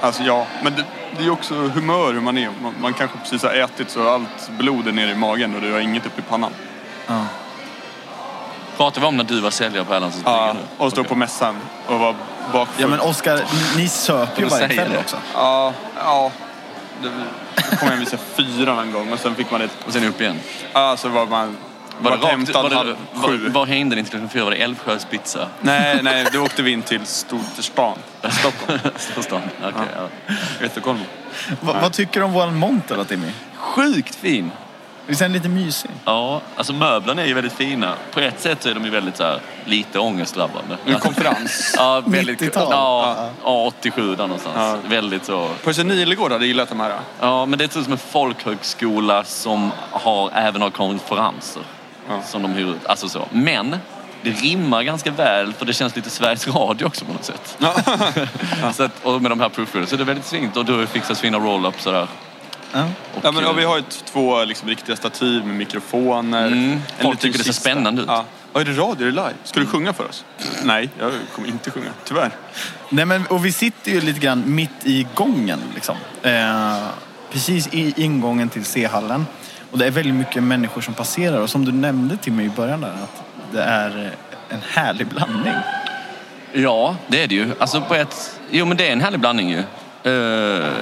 Alltså 0.00 0.22
ja, 0.22 0.46
men 0.62 0.74
det, 0.76 0.84
det 1.16 1.18
är 1.20 1.24
ju 1.24 1.30
också 1.30 1.54
humör 1.54 2.12
hur 2.12 2.20
man 2.20 2.38
är. 2.38 2.50
Man, 2.62 2.74
man 2.80 2.92
kanske 2.94 3.18
precis 3.18 3.42
har 3.42 3.50
ätit 3.54 3.90
så 3.90 4.08
allt 4.08 4.50
blod 4.58 4.88
är 4.88 4.92
nere 4.92 5.10
i 5.10 5.14
magen 5.14 5.54
och 5.54 5.60
du 5.60 5.72
har 5.72 5.80
inget 5.80 6.06
uppe 6.06 6.20
i 6.20 6.24
pannan. 6.24 6.52
Ja. 7.06 7.24
pratar 8.76 9.00
vi 9.00 9.06
om 9.06 9.16
när 9.16 9.24
du 9.24 9.40
var 9.40 9.50
säljare 9.50 9.84
på 9.84 9.94
Erlandsens 9.94 10.24
Ja, 10.26 10.54
och 10.78 10.90
stå 10.90 11.04
på 11.04 11.14
mässan 11.14 11.56
och 11.86 11.98
vara 12.00 12.14
bakfull. 12.52 12.82
ja, 12.82 12.86
men 12.88 13.00
Oskar, 13.00 13.40
ni, 13.76 13.88
söper 13.88 14.42
ju 14.42 14.48
varje 14.48 14.68
kväll 14.68 14.96
också. 15.00 15.16
Ja, 15.34 15.72
ja. 16.04 16.30
Då 17.02 17.76
kom 17.76 17.88
jag 17.88 17.96
visa 17.96 18.16
fyra 18.16 18.74
någon 18.74 18.92
gång 18.92 19.12
och 19.12 19.18
sen 19.18 19.34
fick 19.34 19.50
man 19.50 19.62
ett... 19.62 19.70
Och 19.86 19.92
sen 19.92 20.04
upp 20.04 20.20
igen. 20.20 20.40
Ja, 20.72 20.96
så 20.96 21.08
var 21.08 21.26
man... 21.26 21.56
Var 22.00 22.10
det 22.10 22.16
rakt, 22.16 22.54
var 22.54 22.84
det, 22.84 22.96
var, 23.12 23.50
var 23.50 23.66
hängde 23.66 23.96
ni 23.96 24.02
till 24.02 24.10
klockan 24.10 24.28
fyra? 24.28 24.44
Var 24.44 24.50
det 24.50 24.56
Älvsjös 24.56 25.04
pizza? 25.04 25.48
Nej, 25.60 26.02
nej, 26.02 26.26
då 26.32 26.40
åkte 26.40 26.62
vi 26.62 26.70
in 26.70 26.82
till 26.82 27.06
Storstan. 27.06 27.98
Stockholm. 28.30 28.78
Storstan? 28.96 29.40
Okej, 29.58 29.86
ja. 29.96 30.08
Göteborg. 30.60 30.98
Va, 31.60 31.76
vad 31.82 31.92
tycker 31.92 32.20
du 32.20 32.26
om 32.26 32.32
vår 32.32 32.50
monter 32.50 32.96
då, 32.96 33.04
Timmy? 33.04 33.30
Sjukt 33.54 34.14
fin! 34.14 34.50
Visst 35.06 35.20
är 35.20 35.24
den 35.24 35.32
lite 35.32 35.48
mysig? 35.48 35.90
Ja, 36.04 36.40
alltså 36.56 36.72
möblerna 36.72 37.22
är 37.22 37.26
ju 37.26 37.34
väldigt 37.34 37.52
fina. 37.52 37.94
På 38.12 38.20
ett 38.20 38.40
sätt 38.40 38.62
så 38.62 38.68
är 38.68 38.74
de 38.74 38.84
ju 38.84 38.90
väldigt 38.90 39.16
så 39.16 39.22
här, 39.22 39.40
lite 39.64 39.98
ångestdrabbande. 39.98 40.76
En 40.86 41.00
konferens. 41.00 41.74
Ja, 41.76 42.02
väldigt, 42.06 42.40
90-tal. 42.40 42.68
ja, 42.70 43.30
ja, 43.44 43.66
87 43.66 44.16
där 44.16 44.26
någonstans. 44.26 44.56
Ja. 44.56 44.76
Väldigt 44.88 45.24
så. 45.24 45.48
Percy 45.64 45.84
Nilegård 45.84 46.32
hade 46.32 46.46
gillat 46.46 46.68
de 46.68 46.80
här. 46.80 46.98
Ja, 47.20 47.46
men 47.46 47.58
det 47.58 47.64
är 47.64 47.68
typ 47.68 47.84
som 47.84 47.92
en 47.92 47.98
folkhögskola 47.98 49.24
som 49.24 49.70
har, 49.90 50.30
även 50.34 50.62
har 50.62 50.70
konferenser. 50.70 51.62
Ja. 52.08 52.22
Som 52.22 52.42
de 52.42 52.52
hyr 52.54 52.70
ut. 52.70 52.86
Alltså 52.86 53.08
så. 53.08 53.28
Men 53.30 53.76
det 54.22 54.30
rimmar 54.30 54.82
ganska 54.82 55.10
väl 55.10 55.52
för 55.52 55.66
det 55.66 55.72
känns 55.72 55.96
lite 55.96 56.10
Sveriges 56.10 56.48
Radio 56.48 56.84
också 56.86 57.04
på 57.04 57.12
något 57.12 57.24
sätt. 57.24 57.58
så 58.74 58.82
att, 58.82 58.92
och 59.04 59.22
med 59.22 59.30
de 59.30 59.40
här 59.40 59.48
proofreaders. 59.48 59.90
Så 59.90 59.96
det 59.96 60.02
är 60.02 60.04
väldigt 60.04 60.26
fint. 60.26 60.56
Och 60.56 60.64
du 60.64 60.72
har 60.72 60.80
ju 60.80 60.86
fixat 60.86 61.18
fina 61.18 61.38
roll-ups 61.38 61.78
sådär. 61.78 62.06
Ja. 62.76 62.88
Och, 63.14 63.20
Ja, 63.24 63.32
men, 63.32 63.44
eh, 63.44 63.50
och 63.50 63.58
vi 63.58 63.64
har 63.64 63.76
ju 63.76 63.80
ett, 63.80 64.04
två 64.12 64.44
liksom, 64.44 64.68
riktiga 64.68 64.96
stativ 64.96 65.46
med 65.46 65.56
mikrofoner. 65.56 66.46
Mm, 66.46 66.80
folk 66.98 67.20
tycker 67.20 67.38
det 67.38 67.44
ser 67.44 67.52
spännande 67.52 68.02
ut. 68.02 68.08
Ja. 68.08 68.24
Ja, 68.52 68.60
är 68.60 68.64
det 68.64 68.72
radio? 68.72 69.06
Är 69.06 69.10
det 69.10 69.16
live? 69.16 69.34
Ska 69.44 69.60
du 69.60 69.66
sjunga 69.66 69.92
för 69.92 70.08
oss? 70.08 70.24
Nej, 70.62 70.90
jag 70.98 71.12
kommer 71.34 71.48
inte 71.48 71.70
sjunga. 71.70 71.90
Tyvärr. 72.04 72.30
Nej, 72.88 73.04
men, 73.04 73.26
och 73.26 73.46
vi 73.46 73.52
sitter 73.52 73.90
ju 73.90 74.00
lite 74.00 74.20
grann 74.20 74.42
mitt 74.46 74.86
i 74.86 75.06
gången. 75.14 75.58
Liksom. 75.74 75.96
Eh, 76.22 76.86
precis 77.30 77.68
i 77.72 77.94
ingången 77.96 78.48
till 78.48 78.64
C-hallen. 78.64 79.26
Och 79.70 79.78
det 79.78 79.86
är 79.86 79.90
väldigt 79.90 80.14
mycket 80.14 80.42
människor 80.42 80.80
som 80.80 80.94
passerar. 80.94 81.40
Och 81.40 81.50
som 81.50 81.64
du 81.64 81.72
nämnde 81.72 82.16
till 82.16 82.32
mig 82.32 82.46
i 82.46 82.50
början 82.50 82.80
där, 82.80 82.88
att 82.88 83.22
det 83.52 83.62
är 83.62 84.12
en 84.48 84.60
härlig 84.68 85.06
blandning. 85.06 85.54
Ja, 86.52 86.96
det 87.08 87.22
är 87.22 87.28
det 87.28 87.34
ju. 87.34 87.54
Alltså 87.58 87.80
på 87.80 87.94
ett... 87.94 88.40
Jo, 88.50 88.66
men 88.66 88.76
det 88.76 88.88
är 88.88 88.92
en 88.92 89.00
härlig 89.00 89.20
blandning 89.20 89.50
ju. 89.50 89.62
Eh, 90.02 90.12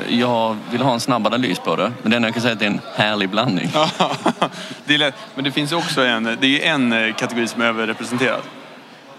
jag 0.09 0.57
vill 0.71 0.83
ha 0.83 0.93
en 0.93 1.01
snabb 1.01 1.27
analys 1.27 1.59
på 1.59 1.77
det. 1.77 1.93
Men 2.03 2.11
det 2.11 2.17
enda 2.17 2.29
jag 2.29 2.35
kan 2.35 2.43
säga 2.43 2.51
är 2.51 2.55
att 2.55 2.59
det 2.59 2.65
är 2.65 2.71
en 2.71 2.81
härlig 2.95 3.31
blandning. 3.31 3.71
det 4.85 4.95
är 4.95 4.99
lätt. 4.99 5.15
Men 5.35 5.45
det 5.45 5.51
finns 5.51 5.73
ju 5.73 5.77
också 5.77 6.03
en, 6.05 6.37
det 6.41 6.67
är 6.67 6.75
en 6.75 6.93
eh, 6.93 7.15
kategori 7.15 7.49
som 7.49 7.63
är 7.63 7.67
överrepresenterad. 7.67 8.41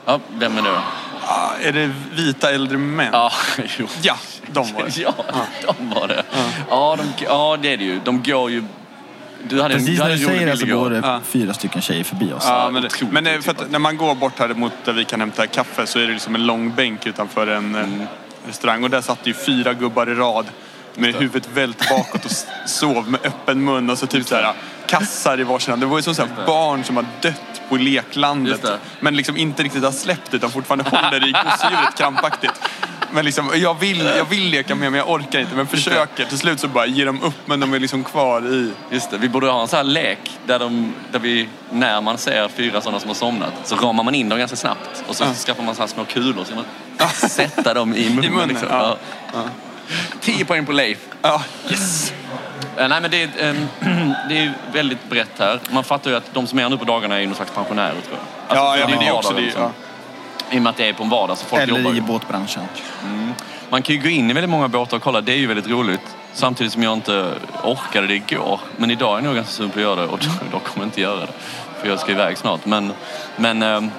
Ja, 0.05 0.19
vem 0.39 0.57
är 0.57 0.61
det 0.61 0.69
då? 0.69 0.81
Ah, 1.27 1.49
är 1.61 1.71
det 1.71 1.91
vita 2.13 2.51
äldre 2.51 2.77
män? 2.77 3.09
Ja, 3.11 3.31
jo. 3.77 3.87
Ja, 4.01 4.17
de 4.47 4.73
var 4.73 4.83
det. 4.83 5.01
Ja, 5.01 5.13
de 5.67 5.89
var 5.89 6.07
det. 6.07 6.23
Ja, 6.69 6.97
de, 6.97 7.25
ja, 7.25 7.57
det 7.61 7.73
är 7.73 7.77
det 7.77 7.83
ju. 7.83 7.99
De 8.05 8.23
går 8.23 8.51
ju... 8.51 8.63
Du 9.49 9.61
hade, 9.61 9.73
Precis 9.73 9.97
du 9.99 10.03
när 10.03 10.11
du 10.11 10.17
säger 10.17 10.45
det 10.45 10.57
så 10.57 10.65
går 10.65 10.89
det 10.89 11.19
fyra 11.25 11.53
stycken 11.53 11.81
tjejer 11.81 12.03
förbi 12.03 12.33
oss. 12.33 12.43
Ja, 12.47 12.69
men, 12.71 12.81
det, 12.81 12.89
men 13.11 13.23
det, 13.23 13.41
för 13.41 13.51
att 13.51 13.71
när 13.71 13.79
man 13.79 13.97
går 13.97 14.15
bort 14.15 14.39
här 14.39 14.47
mot 14.47 14.71
där 14.83 14.93
vi 14.93 15.05
kan 15.05 15.19
hämta 15.19 15.47
kaffe 15.47 15.87
så 15.87 15.99
är 15.99 16.07
det 16.07 16.13
liksom 16.13 16.35
en 16.35 16.45
lång 16.45 16.75
bänk 16.75 17.05
utanför 17.05 17.47
en 17.47 17.75
Mm. 17.75 18.07
Restaurang. 18.47 18.83
Och 18.83 18.89
där 18.89 19.01
satt 19.01 19.19
ju 19.27 19.33
fyra 19.33 19.73
gubbar 19.73 20.09
i 20.09 20.15
rad 20.15 20.45
med 20.95 21.15
huvudet 21.15 21.49
vält 21.53 21.89
bakåt 21.89 22.25
och 22.25 22.31
sov 22.69 23.09
med 23.11 23.19
öppen 23.23 23.65
mun 23.65 23.89
och 23.89 23.97
så 23.97 24.07
typ 24.07 24.27
så 24.27 24.35
här 24.35 24.53
kassar 24.87 25.39
i 25.39 25.43
varsin 25.43 25.71
hand. 25.71 25.81
Det 25.81 25.85
var 25.85 25.97
ju 25.97 26.03
som 26.03 26.15
så 26.15 26.21
här 26.21 26.45
barn 26.45 26.83
som 26.83 26.95
har 26.95 27.05
dött 27.21 27.61
på 27.69 27.77
leklandet. 27.77 28.61
Det. 28.61 28.77
Men 28.99 29.15
liksom 29.15 29.37
inte 29.37 29.63
riktigt 29.63 29.83
har 29.83 29.91
släppt 29.91 30.33
utan 30.33 30.51
fortfarande 30.51 30.89
håller 30.89 31.27
i 31.27 31.31
gosedjuret 31.31 31.97
krampaktigt. 31.97 32.53
Men 33.15 33.25
liksom, 33.25 33.51
jag 33.55 33.79
vill, 33.79 34.05
jag 34.17 34.25
vill 34.25 34.49
leka 34.49 34.75
med 34.75 34.91
men 34.91 34.97
jag 34.99 35.09
orkar 35.09 35.39
inte. 35.39 35.55
Men 35.55 35.67
försöker. 35.67 36.25
Till 36.25 36.37
slut 36.37 36.59
så 36.59 36.67
bara 36.67 36.85
ger 36.85 37.05
de 37.05 37.21
upp 37.23 37.33
men 37.47 37.59
de 37.59 37.73
är 37.73 37.79
liksom 37.79 38.03
kvar 38.03 38.41
i... 38.41 38.71
Just 38.91 39.11
det, 39.11 39.17
vi 39.17 39.29
borde 39.29 39.47
ha 39.47 39.61
en 39.61 39.67
sån 39.67 39.77
här 39.77 39.83
lek 39.83 40.19
där, 40.45 40.59
de, 40.59 40.93
där 41.11 41.19
vi, 41.19 41.47
när 41.69 42.01
man 42.01 42.17
ser 42.17 42.47
fyra 42.47 42.81
sådana 42.81 42.99
som 42.99 43.09
har 43.09 43.15
somnat, 43.15 43.53
så 43.63 43.75
ramar 43.75 44.03
man 44.03 44.15
in 44.15 44.29
dem 44.29 44.39
ganska 44.39 44.57
snabbt. 44.57 45.03
Och 45.07 45.15
så 45.15 45.23
Ja. 45.23 45.33
skaffar 45.33 45.63
man 45.63 45.75
så 45.75 45.81
här 45.81 45.87
små 45.87 46.05
kulor 46.05 46.43
så 46.43 46.55
man 46.55 46.65
sätta 47.29 47.73
dem 47.73 47.95
i 47.95 48.09
munnen. 48.09 48.23
I 48.23 48.29
munnen, 48.29 48.49
liksom. 48.49 48.67
ja. 48.71 48.97
Ja. 49.33 49.43
10 50.21 50.45
poäng 50.45 50.65
på 50.65 50.71
Leif. 50.71 50.97
Ja, 51.21 51.41
yes! 51.69 52.13
Eh, 52.77 52.87
nej 52.87 53.01
men 53.01 53.11
det 53.11 53.23
är, 53.23 53.29
ehm, 53.39 53.67
det 54.29 54.37
är 54.37 54.53
väldigt 54.73 55.09
brett 55.09 55.39
här. 55.39 55.59
Man 55.71 55.83
fattar 55.83 56.11
ju 56.11 56.17
att 56.17 56.33
de 56.33 56.47
som 56.47 56.59
är 56.59 56.69
nu 56.69 56.77
på 56.77 56.85
dagarna 56.85 57.15
är 57.15 57.19
ju 57.19 57.25
någon 57.25 57.35
slags 57.35 57.51
pensionärer 57.51 57.91
tror 57.91 58.17
jag. 58.17 58.19
Alltså, 58.59 58.65
Ja, 58.65 58.77
ja 58.77 58.87
men 58.89 58.99
det 58.99 59.07
är 59.07 59.11
också 59.11 59.33
det. 59.33 59.41
liksom. 59.41 59.61
Ja. 59.61 59.71
I 60.51 60.57
och 60.57 60.61
med 60.61 60.69
att 60.69 60.77
det 60.77 60.89
är 60.89 60.93
på 60.93 61.03
en 61.03 61.09
vardag 61.09 61.37
så 61.37 61.45
folk 61.45 61.67
jobbar 61.67 61.79
Eller 61.79 61.97
i 61.97 62.01
båtbranschen. 62.01 62.63
Man 63.69 63.81
kan 63.81 63.95
ju 63.95 64.01
gå 64.01 64.09
in 64.09 64.29
i 64.29 64.33
väldigt 64.33 64.49
många 64.49 64.67
båtar 64.67 64.97
och 64.97 65.03
kolla, 65.03 65.21
det 65.21 65.31
är 65.31 65.37
ju 65.37 65.47
väldigt 65.47 65.67
roligt. 65.67 66.15
Samtidigt 66.33 66.73
som 66.73 66.83
jag 66.83 66.93
inte 66.93 67.31
orkade 67.63 68.07
det 68.07 68.15
igår. 68.15 68.59
Men 68.77 68.91
idag 68.91 69.11
är 69.11 69.15
jag 69.15 69.23
nog 69.23 69.35
ganska 69.35 69.53
sugen 69.53 69.71
på 69.71 69.79
att 69.79 69.83
göra 69.83 70.01
det 70.01 70.07
och 70.07 70.19
då, 70.19 70.29
då 70.51 70.59
kommer 70.59 70.85
jag 70.85 70.87
inte 70.87 71.01
göra 71.01 71.19
det. 71.19 71.33
För 71.81 71.87
jag 71.87 71.99
ska 71.99 72.11
iväg 72.11 72.37
snart. 72.37 72.65
Men, 72.65 72.93
men 73.37 73.61
ehm, 73.61 73.91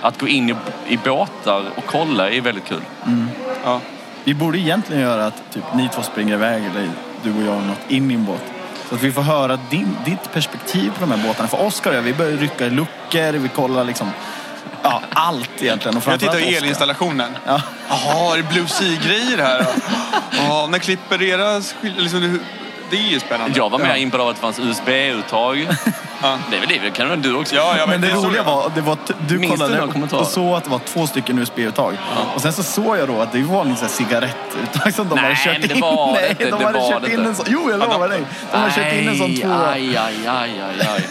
att 0.00 0.20
gå 0.20 0.28
in 0.28 0.50
i, 0.50 0.54
i 0.88 0.96
båtar 0.96 1.64
och 1.76 1.86
kolla 1.86 2.30
är 2.30 2.40
väldigt 2.40 2.64
kul. 2.64 2.82
Ja. 3.64 3.80
Vi 4.24 4.34
borde 4.34 4.58
egentligen 4.58 5.02
göra 5.02 5.26
att 5.26 5.42
typ, 5.52 5.64
ni 5.74 5.88
två 5.88 6.02
springer 6.02 6.34
iväg 6.34 6.64
eller 6.64 6.90
du 7.22 7.30
och 7.30 7.42
jag 7.42 7.62
något 7.62 7.90
in 7.90 8.10
i 8.10 8.14
en 8.14 8.24
båt. 8.24 8.42
Så 8.88 8.94
att 8.94 9.02
vi 9.02 9.12
får 9.12 9.22
höra 9.22 9.58
din, 9.70 9.96
ditt 10.04 10.32
perspektiv 10.32 10.90
på 10.90 11.00
de 11.00 11.10
här 11.10 11.28
båtarna. 11.28 11.48
För 11.48 11.66
Oskar 11.66 11.90
och 11.90 11.96
jag, 11.96 12.02
vi 12.02 12.14
börjar 12.14 12.36
rycka 12.36 12.66
i 12.66 12.70
luckor, 12.70 13.32
vi 13.32 13.48
kollar 13.48 13.84
liksom 13.84 14.10
ja, 14.82 15.02
allt 15.12 15.50
egentligen. 15.62 15.96
Och 15.96 16.02
Jag 16.06 16.20
tittar 16.20 16.34
Oskar. 16.36 16.46
elinstallationen. 16.56 17.36
Ja. 17.46 17.60
Jaha, 17.88 18.32
är 18.32 18.36
det 18.36 18.42
Blue 18.52 18.68
Sea-grejer 18.68 19.38
här? 19.38 19.66
Ja, 20.48 20.66
när 20.70 20.78
klipper 20.78 21.22
era 21.22 21.62
liksom, 21.96 22.20
det- 22.20 22.38
Det 22.90 22.98
är 22.98 23.02
ju 23.10 23.20
spännande. 23.20 23.58
Jag 23.58 23.70
var 23.70 23.78
mer 23.78 23.86
Ja. 23.88 23.96
impad 23.96 24.20
av 24.20 24.28
att 24.28 24.34
det 24.36 24.40
fanns 24.42 24.58
USB-uttag. 24.58 25.68
Ja. 26.22 26.38
Det 26.50 26.56
är 26.56 26.60
väl 26.60 26.68
det, 26.68 26.78
det 26.78 26.90
kan 26.90 27.08
väl 27.08 27.22
du 27.22 27.34
också? 27.34 27.54
Ja, 27.54 27.74
jag 27.78 27.88
Men 27.88 28.00
det 28.00 28.10
såg 28.10 28.24
roliga 28.24 28.36
jag. 28.36 28.44
var, 28.44 28.72
det 28.74 28.80
var 28.80 28.92
att 28.92 29.10
du 29.28 29.38
Minns 29.38 29.52
du 29.52 29.58
kollade 29.66 29.92
kommentar? 29.92 30.18
och 30.18 30.26
såg 30.26 30.54
att 30.56 30.64
det 30.64 30.70
var 30.70 30.78
två 30.78 31.06
stycken 31.06 31.38
USB-uttag. 31.38 31.98
Och 32.34 32.40
sen 32.42 32.52
så 32.52 32.62
såg 32.62 32.98
jag 32.98 33.08
då 33.08 33.20
att 33.20 33.32
det 33.32 33.42
var 33.42 33.60
en 33.64 33.76
sån 33.76 33.86
här 33.86 33.94
cigarettuttag 33.94 34.94
som 34.94 35.08
de 35.08 35.14
Nej, 35.14 35.24
hade 35.24 35.36
kört 35.36 35.68
det 35.68 35.74
in. 35.74 35.80
det 35.80 36.12
Nej, 36.12 36.30
inte, 36.30 36.44
de 36.44 36.50
det 36.50 36.64
hade 36.66 36.78
var 36.78 36.90
kört 36.92 37.02
det 37.02 37.08
in 37.08 37.14
inte. 37.18 37.28
en 37.28 37.34
sån. 37.36 37.46
Jo, 37.48 37.70
jag 37.70 37.78
lovar 37.80 38.08
dig. 38.08 38.20
De 38.52 38.58
hade 38.58 38.72
kört 38.72 38.92
in 38.92 39.08
en 39.08 39.18
sån 39.18 39.36
två. 39.40 39.48
Aj, 39.72 39.96
aj, 39.96 40.14
aj, 40.26 40.60
aj, 40.60 40.88
aj. 40.96 41.06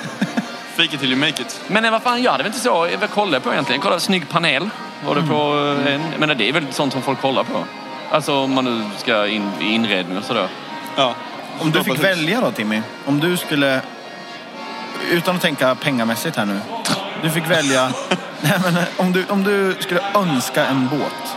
Fake 0.81 0.95
it 0.95 0.99
till 0.99 1.11
you 1.11 1.19
make 1.19 1.41
it. 1.41 1.61
Men 1.67 1.85
eh, 1.85 1.91
vad 1.91 2.03
fan, 2.03 2.23
jag 2.23 2.31
hade 2.31 2.43
väl 2.43 2.49
inte 2.49 2.59
så... 2.59 2.87
Vad 2.99 3.09
kollade 3.09 3.35
jag 3.35 3.43
på 3.43 3.51
egentligen? 3.51 3.81
Kollade 3.81 4.01
snygg 4.01 4.29
panel. 4.29 4.69
Var 5.05 5.15
det 5.15 5.21
på 5.21 5.75
eh, 5.85 5.93
en, 5.93 6.01
men 6.17 6.37
det 6.37 6.49
är 6.49 6.53
väl 6.53 6.73
sånt 6.73 6.93
som 6.93 7.01
folk 7.01 7.21
kollar 7.21 7.43
på? 7.43 7.63
Alltså 8.11 8.35
om 8.35 8.53
man 8.53 8.65
nu 8.65 8.83
ska 8.97 9.27
in 9.27 9.51
i 9.59 9.65
inredning 9.65 10.17
och 10.17 10.23
sådär. 10.23 10.47
Ja. 10.95 11.15
Om 11.59 11.71
du 11.71 11.83
fick 11.83 12.03
välja 12.03 12.41
då 12.41 12.51
Timmy. 12.51 12.81
Om 13.05 13.19
du 13.19 13.37
skulle, 13.37 13.81
utan 15.11 15.35
att 15.35 15.41
tänka 15.41 15.75
pengamässigt 15.75 16.35
här 16.35 16.45
nu. 16.45 16.59
Du 17.23 17.29
fick 17.29 17.49
välja, 17.49 17.91
nej 18.41 18.59
men 18.63 18.83
om 18.97 19.11
du, 19.11 19.25
om 19.29 19.43
du 19.43 19.75
skulle 19.79 20.01
önska 20.15 20.65
en 20.65 20.87
båt. 20.87 21.35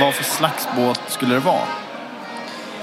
Vad 0.00 0.14
för 0.14 0.24
slags 0.24 0.68
båt 0.76 1.00
skulle 1.08 1.34
det 1.34 1.40
vara? 1.40 1.66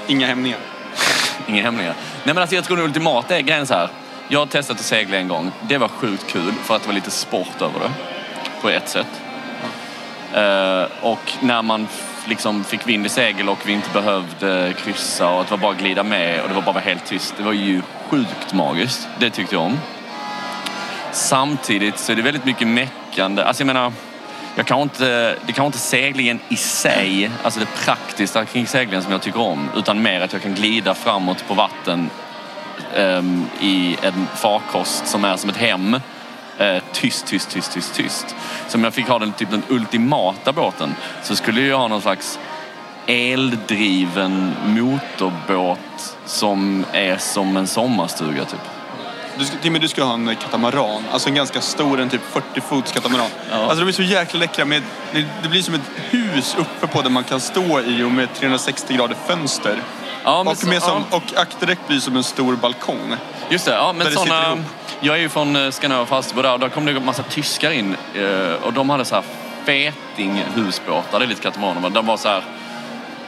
Inga 0.07 0.27
hämningar. 0.27 0.59
Inga 1.47 1.63
hämningar. 1.63 1.93
Nej 2.23 2.33
men 2.33 2.37
alltså 2.37 2.55
jag 2.55 2.63
tror 2.63 2.77
det 2.77 2.83
ultimata 2.83 3.37
är 3.37 3.41
grejen 3.41 3.67
så 3.67 3.73
här. 3.73 3.89
Jag 4.31 4.39
har 4.39 4.45
testat 4.45 4.79
att 4.79 4.85
segla 4.85 5.17
en 5.17 5.27
gång. 5.27 5.51
Det 5.61 5.77
var 5.77 5.87
sjukt 5.87 6.27
kul 6.27 6.53
för 6.63 6.75
att 6.75 6.81
det 6.81 6.87
var 6.87 6.93
lite 6.93 7.11
sport 7.11 7.61
över 7.61 7.79
det. 7.79 7.91
På 8.61 8.69
ett 8.69 8.89
sätt. 8.89 9.21
Uh, 10.35 11.05
och 11.05 11.33
när 11.41 11.61
man 11.61 11.87
liksom 12.27 12.63
fick 12.63 12.87
vind 12.87 13.05
i 13.05 13.09
segel 13.09 13.49
och 13.49 13.57
vi 13.65 13.73
inte 13.73 13.89
behövde 13.93 14.73
kryssa 14.77 15.29
och 15.29 15.41
att 15.41 15.47
det 15.47 15.51
var 15.51 15.57
bara 15.57 15.71
att 15.71 15.77
glida 15.77 16.03
med 16.03 16.41
och 16.41 16.49
det 16.49 16.55
var 16.55 16.61
bara 16.61 16.79
helt 16.79 17.05
tyst. 17.05 17.33
Det 17.37 17.43
var 17.43 17.53
ju 17.53 17.81
sjukt 18.09 18.53
magiskt. 18.53 19.07
Det 19.19 19.29
tyckte 19.29 19.55
jag 19.55 19.63
om. 19.63 19.79
Samtidigt 21.11 21.99
så 21.99 22.11
är 22.11 22.15
det 22.15 22.21
väldigt 22.21 22.45
mycket 22.45 22.67
meckande. 22.67 23.43
Alltså 23.43 23.61
jag 23.61 23.67
menar, 23.67 23.93
jag 24.55 24.65
kan 24.65 24.81
inte, 24.81 25.35
det 25.45 25.53
kan 25.53 25.65
inte 25.65 25.77
seglingen 25.77 26.39
i 26.49 26.55
sig, 26.55 27.31
alltså 27.43 27.59
det 27.59 27.85
praktiska 27.85 28.45
kring 28.45 28.67
seglingen 28.67 29.03
som 29.03 29.11
jag 29.11 29.21
tycker 29.21 29.41
om, 29.41 29.69
utan 29.77 30.01
mer 30.01 30.21
att 30.21 30.33
jag 30.33 30.41
kan 30.41 30.53
glida 30.53 30.93
framåt 30.93 31.47
på 31.47 31.53
vatten 31.53 32.09
i 33.59 33.97
en 34.01 34.27
farkost 34.35 35.07
som 35.07 35.25
är 35.25 35.37
som 35.37 35.49
ett 35.49 35.57
hem. 35.57 35.99
Eh, 36.57 36.83
tyst, 36.93 37.27
tyst, 37.27 37.49
tyst, 37.49 37.73
tyst, 37.73 37.93
tyst. 37.93 38.35
Så 38.67 38.77
om 38.77 38.83
jag 38.83 38.93
fick 38.93 39.07
ha 39.07 39.19
den, 39.19 39.31
typ 39.31 39.51
den 39.51 39.63
ultimata 39.69 40.53
båten 40.53 40.95
så 41.23 41.35
skulle 41.35 41.61
jag 41.61 41.77
ha 41.77 41.87
någon 41.87 42.01
slags 42.01 42.39
eldriven 43.07 44.53
motorbåt 44.65 46.17
som 46.25 46.85
är 46.91 47.17
som 47.17 47.57
en 47.57 47.67
sommarstuga 47.67 48.45
typ. 48.45 48.59
Du 49.37 49.45
ska, 49.45 49.57
Timmy, 49.57 49.79
du 49.79 49.87
ska 49.87 50.03
ha 50.03 50.13
en 50.13 50.35
katamaran. 50.35 51.03
Alltså 51.11 51.29
en 51.29 51.35
ganska 51.35 51.61
stor, 51.61 51.99
en 51.99 52.09
typ 52.09 52.21
40 52.31 52.61
fots 52.61 52.91
katamaran. 52.91 53.27
Alltså 53.51 53.85
de 53.85 53.87
är 53.87 53.91
så 53.91 54.01
jäkla 54.01 54.39
läckra. 54.39 54.65
Med, 54.65 54.81
det, 55.11 55.25
det 55.43 55.49
blir 55.49 55.61
som 55.61 55.73
ett 55.73 55.91
hus 56.09 56.55
uppe 56.59 56.87
på 56.87 57.01
där 57.01 57.09
man 57.09 57.23
kan 57.23 57.39
stå 57.39 57.81
i 57.81 58.03
och 58.03 58.11
med 58.11 58.33
360 58.33 58.93
grader 58.93 59.15
fönster. 59.27 59.79
Ja, 60.23 60.39
och, 60.39 60.57
så- 60.57 60.67
med 60.67 60.81
som, 60.81 61.03
ja. 61.11 61.17
och 61.17 61.23
akterdäck 61.35 61.79
blir 61.87 61.99
som 61.99 62.15
en 62.15 62.23
stor 62.23 62.55
balkong. 62.55 63.15
Just 63.49 63.65
det, 63.65 63.71
ja, 63.71 63.93
men 63.93 64.11
såna. 64.11 64.57
Jag 64.99 65.15
är 65.15 65.19
ju 65.19 65.29
från 65.29 65.55
eh, 65.55 66.01
och 66.01 66.07
Falsterbo 66.07 66.41
där 66.41 66.53
och 66.53 66.59
där 66.59 66.69
kom 66.69 66.85
det 66.85 66.91
en 66.91 67.05
massa 67.05 67.23
tyskar 67.23 67.71
in 67.71 67.95
eh, 68.15 68.53
och 68.63 68.73
de 68.73 68.89
hade 68.89 69.05
så 69.05 69.15
här 69.15 69.23
feting 69.65 70.43
husbåtar, 70.55 71.19
det 71.19 71.25
är 71.25 71.29
lite 71.29 71.41
katamaraner, 71.41 71.89
de 71.89 72.05
var 72.05 72.17
så 72.17 72.29
här 72.29 72.43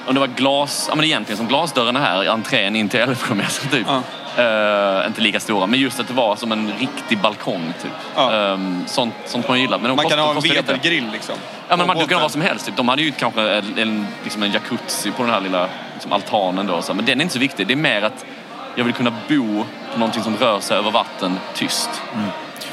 om 0.07 0.13
det 0.13 0.19
var 0.19 0.27
glas, 0.27 0.85
ja 0.89 0.95
men 0.95 1.05
egentligen 1.05 1.37
som 1.37 1.47
glasdörrarna 1.47 1.99
här 1.99 2.23
i 2.23 2.27
entrén 2.27 2.75
in 2.75 2.89
till 2.89 2.99
Älvsjömässan 2.99 3.69
typ. 3.71 3.87
Ja. 3.89 4.01
Eh, 4.37 5.07
inte 5.07 5.21
lika 5.21 5.39
stora, 5.39 5.67
men 5.67 5.79
just 5.79 5.99
att 5.99 6.07
det 6.07 6.13
var 6.13 6.35
som 6.35 6.51
en 6.51 6.73
riktig 6.79 7.17
balkong 7.17 7.73
typ. 7.81 7.91
Ja. 8.15 8.33
Ehm, 8.33 8.83
sånt, 8.87 9.13
sånt 9.25 9.47
man 9.47 9.61
gillar. 9.61 9.77
Men 9.77 9.89
de 9.89 9.95
Man 9.95 10.05
kostar, 10.05 10.17
kan 10.17 10.25
ha 10.25 10.35
en 10.35 10.41
vetergrill 10.41 11.09
liksom. 11.11 11.35
Ja, 11.67 11.77
men 11.77 11.87
man, 11.87 12.07
kan 12.07 12.13
ha 12.13 12.21
vad 12.21 12.31
som 12.31 12.41
helst. 12.41 12.65
Typ. 12.65 12.75
De 12.75 12.89
hade 12.89 13.01
ju 13.01 13.11
kanske 13.11 13.41
en, 13.41 13.77
en, 13.77 14.07
liksom 14.23 14.43
en 14.43 14.51
jacuzzi 14.51 15.11
på 15.11 15.23
den 15.23 15.31
här 15.31 15.41
lilla 15.41 15.67
liksom 15.93 16.13
altanen 16.13 16.67
då. 16.67 16.81
Så. 16.81 16.93
Men 16.93 17.05
den 17.05 17.19
är 17.19 17.23
inte 17.23 17.33
så 17.33 17.39
viktig. 17.39 17.67
Det 17.67 17.73
är 17.73 17.75
mer 17.75 18.01
att 18.01 18.25
jag 18.75 18.83
vill 18.83 18.93
kunna 18.93 19.11
bo 19.27 19.65
på 19.93 19.99
någonting 19.99 20.23
som 20.23 20.37
rör 20.37 20.59
sig 20.59 20.77
över 20.77 20.91
vatten 20.91 21.39
tyst. 21.53 21.89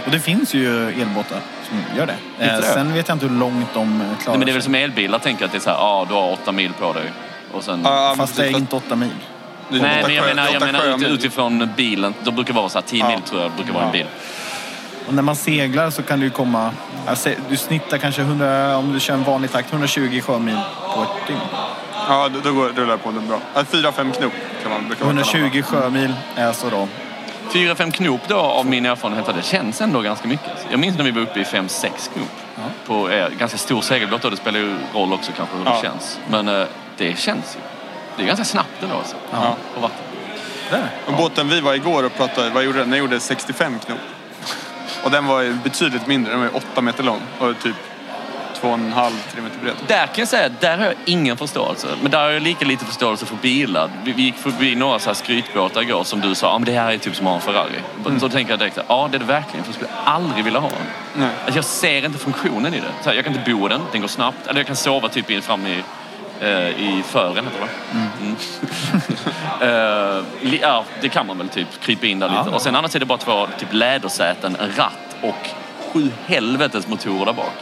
Och 0.04 0.10
det 0.10 0.20
finns 0.20 0.54
ju 0.54 0.88
elbåtar 0.88 1.38
som 1.68 1.82
gör 1.96 2.06
det. 2.06 2.46
Eh, 2.46 2.56
det? 2.56 2.62
sen 2.62 2.94
vet 2.94 3.08
jag 3.08 3.14
inte 3.14 3.26
hur 3.26 3.34
långt 3.34 3.74
de 3.74 3.98
klarar 3.98 4.16
Nej, 4.26 4.38
men 4.38 4.40
det 4.40 4.50
är 4.50 4.52
väl 4.52 4.62
som 4.62 4.74
elbilar, 4.74 5.18
tänker 5.18 5.42
jag. 5.42 5.46
Att 5.46 5.52
det 5.52 5.58
är 5.58 5.60
så 5.60 5.70
här, 5.70 5.76
ja, 5.76 6.06
du 6.08 6.14
har 6.14 6.32
åtta 6.32 6.52
mil 6.52 6.72
på 6.72 6.92
dig. 6.92 7.12
Och 7.52 7.64
sen... 7.64 7.80
Men 7.82 8.16
Fast 8.16 8.36
det 8.36 8.42
är 8.42 8.46
precis, 8.46 8.60
inte 8.60 8.76
åtta 8.76 8.96
mil. 8.96 9.10
Det 9.70 9.78
Nej, 9.82 10.02
men 10.06 10.14
jag 10.14 10.24
sjö- 10.24 10.28
menar, 10.34 10.48
jag 10.52 10.62
menar 10.62 10.96
ut, 10.96 11.02
utifrån 11.02 11.68
bilen. 11.76 12.14
Då 12.24 12.30
brukar 12.30 12.52
det 12.52 12.60
vara 12.60 12.68
så 12.68 12.78
här 12.78 12.86
10 12.86 13.00
Ja. 13.00 13.08
mil 13.08 13.20
tror 13.20 13.42
jag 13.42 13.50
brukar 13.52 13.72
vara 13.72 13.82
en 13.84 13.88
Ja. 13.88 13.92
bil. 13.92 14.06
Och 15.06 15.14
när 15.14 15.22
man 15.22 15.36
seglar 15.36 15.90
så 15.90 16.02
kan 16.02 16.18
du 16.20 16.24
ju 16.26 16.30
komma... 16.30 16.70
Alltså, 17.06 17.30
du 17.48 17.56
snittar 17.56 17.98
kanske 17.98 18.22
100, 18.22 18.76
om 18.76 18.92
du 18.92 19.00
kör 19.00 19.14
en 19.14 19.24
vanlig 19.24 19.52
takt, 19.52 19.72
120 19.72 20.20
sjömil 20.20 20.58
på 20.94 21.02
ett 21.02 21.26
dygn. 21.26 21.40
Ja, 22.08 22.28
då, 22.44 22.52
går, 22.52 22.68
rullar 22.68 22.92
det 22.92 22.98
på 22.98 23.10
den 23.10 23.28
bra. 23.28 23.38
Ja, 23.54 23.64
Fyra, 23.64 23.92
fem 23.92 24.12
knop 24.12 24.32
kan 24.62 24.72
man 24.72 24.86
brukar 24.88 25.04
man 25.04 25.16
kalla 25.24 25.38
120 25.40 25.62
sjömil 25.62 26.14
är 26.36 26.46
alltså 26.46 26.70
då... 26.70 26.88
Fyra, 27.52 27.74
fem 27.74 27.90
knop 27.92 28.20
då 28.28 28.36
av 28.38 28.66
min 28.66 28.86
erfarenhet, 28.86 29.26
det 29.36 29.42
känns 29.44 29.80
ändå 29.80 30.00
ganska 30.00 30.28
mycket. 30.28 30.66
Jag 30.70 30.80
minns 30.80 30.96
när 30.96 31.04
vi 31.04 31.10
var 31.10 31.22
uppe 31.22 31.40
i 31.40 31.44
fem, 31.44 31.68
sex 31.68 32.10
knop. 32.14 32.28
På 32.86 33.08
eh, 33.10 33.28
ganska 33.38 33.58
stor 33.58 33.80
segelbåt 33.80 34.22
då. 34.22 34.30
Det 34.30 34.36
spelar 34.36 34.58
ju 34.58 34.74
roll 34.94 35.12
också 35.12 35.32
kanske 35.36 35.56
hur 35.56 35.64
Ja. 35.64 35.74
det 35.76 35.82
känns. 35.88 36.20
Men 36.30 36.48
eh, 36.48 36.66
det 36.96 37.18
känns 37.18 37.56
ju. 37.56 37.60
Det 38.18 38.24
är 38.24 38.26
ganska 38.26 38.44
snabbt 38.44 38.82
ändå 38.82 38.96
alltså. 38.96 39.16
Ja. 39.30 39.56
På 39.74 39.80
vatten. 39.80 40.04
Där. 40.70 40.90
Och 41.06 41.12
båten 41.12 41.48
vi 41.48 41.60
var 41.60 41.74
igår 41.74 42.04
och 42.04 42.16
pratade, 42.16 42.50
vad 42.50 42.64
gjorde 42.64 42.78
den? 42.78 42.90
Den 42.90 42.98
gjorde 42.98 43.20
65 43.20 43.78
knop. 43.86 43.98
Och 45.04 45.10
den 45.10 45.26
var 45.26 45.40
ju 45.40 45.54
betydligt 45.54 46.06
mindre, 46.06 46.32
den 46.32 46.40
var 46.40 46.46
ju 46.46 46.54
8 46.72 46.80
meter 46.80 47.02
lång 47.02 47.20
och 47.38 47.58
typ 47.62 47.76
2,5-3 48.60 49.10
meter 49.42 49.58
bred. 49.62 49.74
Där 49.86 50.06
kan 50.06 50.14
jag 50.16 50.28
säga 50.28 50.48
där 50.60 50.78
har 50.78 50.84
jag 50.84 50.94
ingen 51.04 51.36
förståelse. 51.36 51.88
Men 52.02 52.10
där 52.10 52.22
har 52.22 52.30
jag 52.30 52.42
lika 52.42 52.64
lite 52.64 52.84
förståelse 52.84 53.26
för 53.26 53.36
bilar. 53.36 53.90
Vi, 54.04 54.12
vi 54.12 54.22
gick 54.22 54.36
förbi 54.36 54.74
några 54.74 54.98
så 54.98 55.10
här 55.10 55.14
skrytbåtar 55.14 55.82
igår 55.82 56.04
som 56.04 56.20
du 56.20 56.34
sa, 56.34 56.48
ah, 56.48 56.58
men 56.58 56.66
det 56.66 56.72
här 56.72 56.92
är 56.92 56.98
typ 56.98 57.16
som 57.16 57.26
att 57.26 57.44
ha 57.44 57.52
en 57.52 57.68
Ferrari. 57.68 58.18
Så 58.20 58.28
tänker 58.28 58.52
jag 58.52 58.58
direkt, 58.58 58.78
ja 58.88 59.08
det 59.10 59.16
är 59.16 59.18
det 59.18 59.24
verkligen. 59.24 59.64
För 59.64 59.68
jag 59.68 59.74
skulle 59.74 59.90
aldrig 60.04 60.44
vilja 60.44 60.60
ha 60.60 60.68
en. 60.68 60.74
Nej. 61.14 61.30
Alltså, 61.44 61.58
jag 61.58 61.64
ser 61.64 62.04
inte 62.04 62.18
funktionen 62.18 62.74
i 62.74 62.80
det. 62.80 62.92
Så 63.02 63.08
här, 63.08 63.16
jag 63.16 63.24
kan 63.24 63.34
inte 63.34 63.50
bo 63.50 63.68
den, 63.68 63.80
den 63.92 64.00
går 64.00 64.08
snabbt. 64.08 64.46
Eller 64.46 64.60
jag 64.60 64.66
kan 64.66 64.76
sova 64.76 65.08
typ 65.08 65.44
fram 65.44 65.66
i, 65.66 65.82
eh, 66.40 66.68
i 66.68 67.02
fören, 67.06 67.44
heter 67.44 67.60
det 67.60 67.66
va? 67.66 67.68
Mm. 68.20 68.36
Eh, 69.60 70.24
ja, 70.62 70.84
det 71.00 71.08
kan 71.08 71.26
man 71.26 71.38
väl 71.38 71.48
typ 71.48 71.80
krypa 71.80 72.06
in 72.06 72.18
där 72.18 72.28
lite. 72.28 72.42
Ja. 72.46 72.54
Och 72.54 72.62
sen 72.62 72.76
annars 72.76 72.96
är 72.96 73.00
det 73.00 73.06
bara 73.06 73.18
två 73.18 73.46
typ 73.58 73.68
lädersäten, 73.72 74.56
en 74.60 74.72
ratt 74.76 75.16
och 75.22 75.48
sju 75.92 76.10
helvetes 76.26 76.88
motorer 76.88 77.26
där 77.26 77.32
bak. 77.32 77.52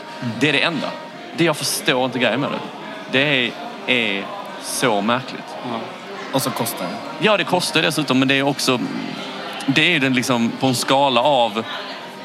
Det 0.41 0.49
är 0.49 0.53
det 0.53 0.63
enda. 0.63 0.91
Det 1.37 1.45
jag 1.45 1.57
förstår 1.57 2.05
inte 2.05 2.19
grejen 2.19 2.41
med 2.41 2.51
det. 2.51 2.59
Det 3.11 3.53
är, 3.87 4.25
så 4.63 5.01
märkligt. 5.01 5.57
Och 6.33 6.43
så 6.43 6.51
kostar 6.51 6.85
det. 6.85 7.27
Ja, 7.27 7.37
det 7.37 7.45
kostar 7.45 7.83
dessutom, 7.83 8.19
men 8.19 8.29
det 8.29 8.35
är 8.35 8.43
också... 8.43 8.81
Det 9.67 9.95
är 9.95 10.01
den 10.01 10.15
liksom 10.15 10.53
på 10.61 10.67
en 10.67 10.75
skala 10.75 11.21
av 11.21 11.65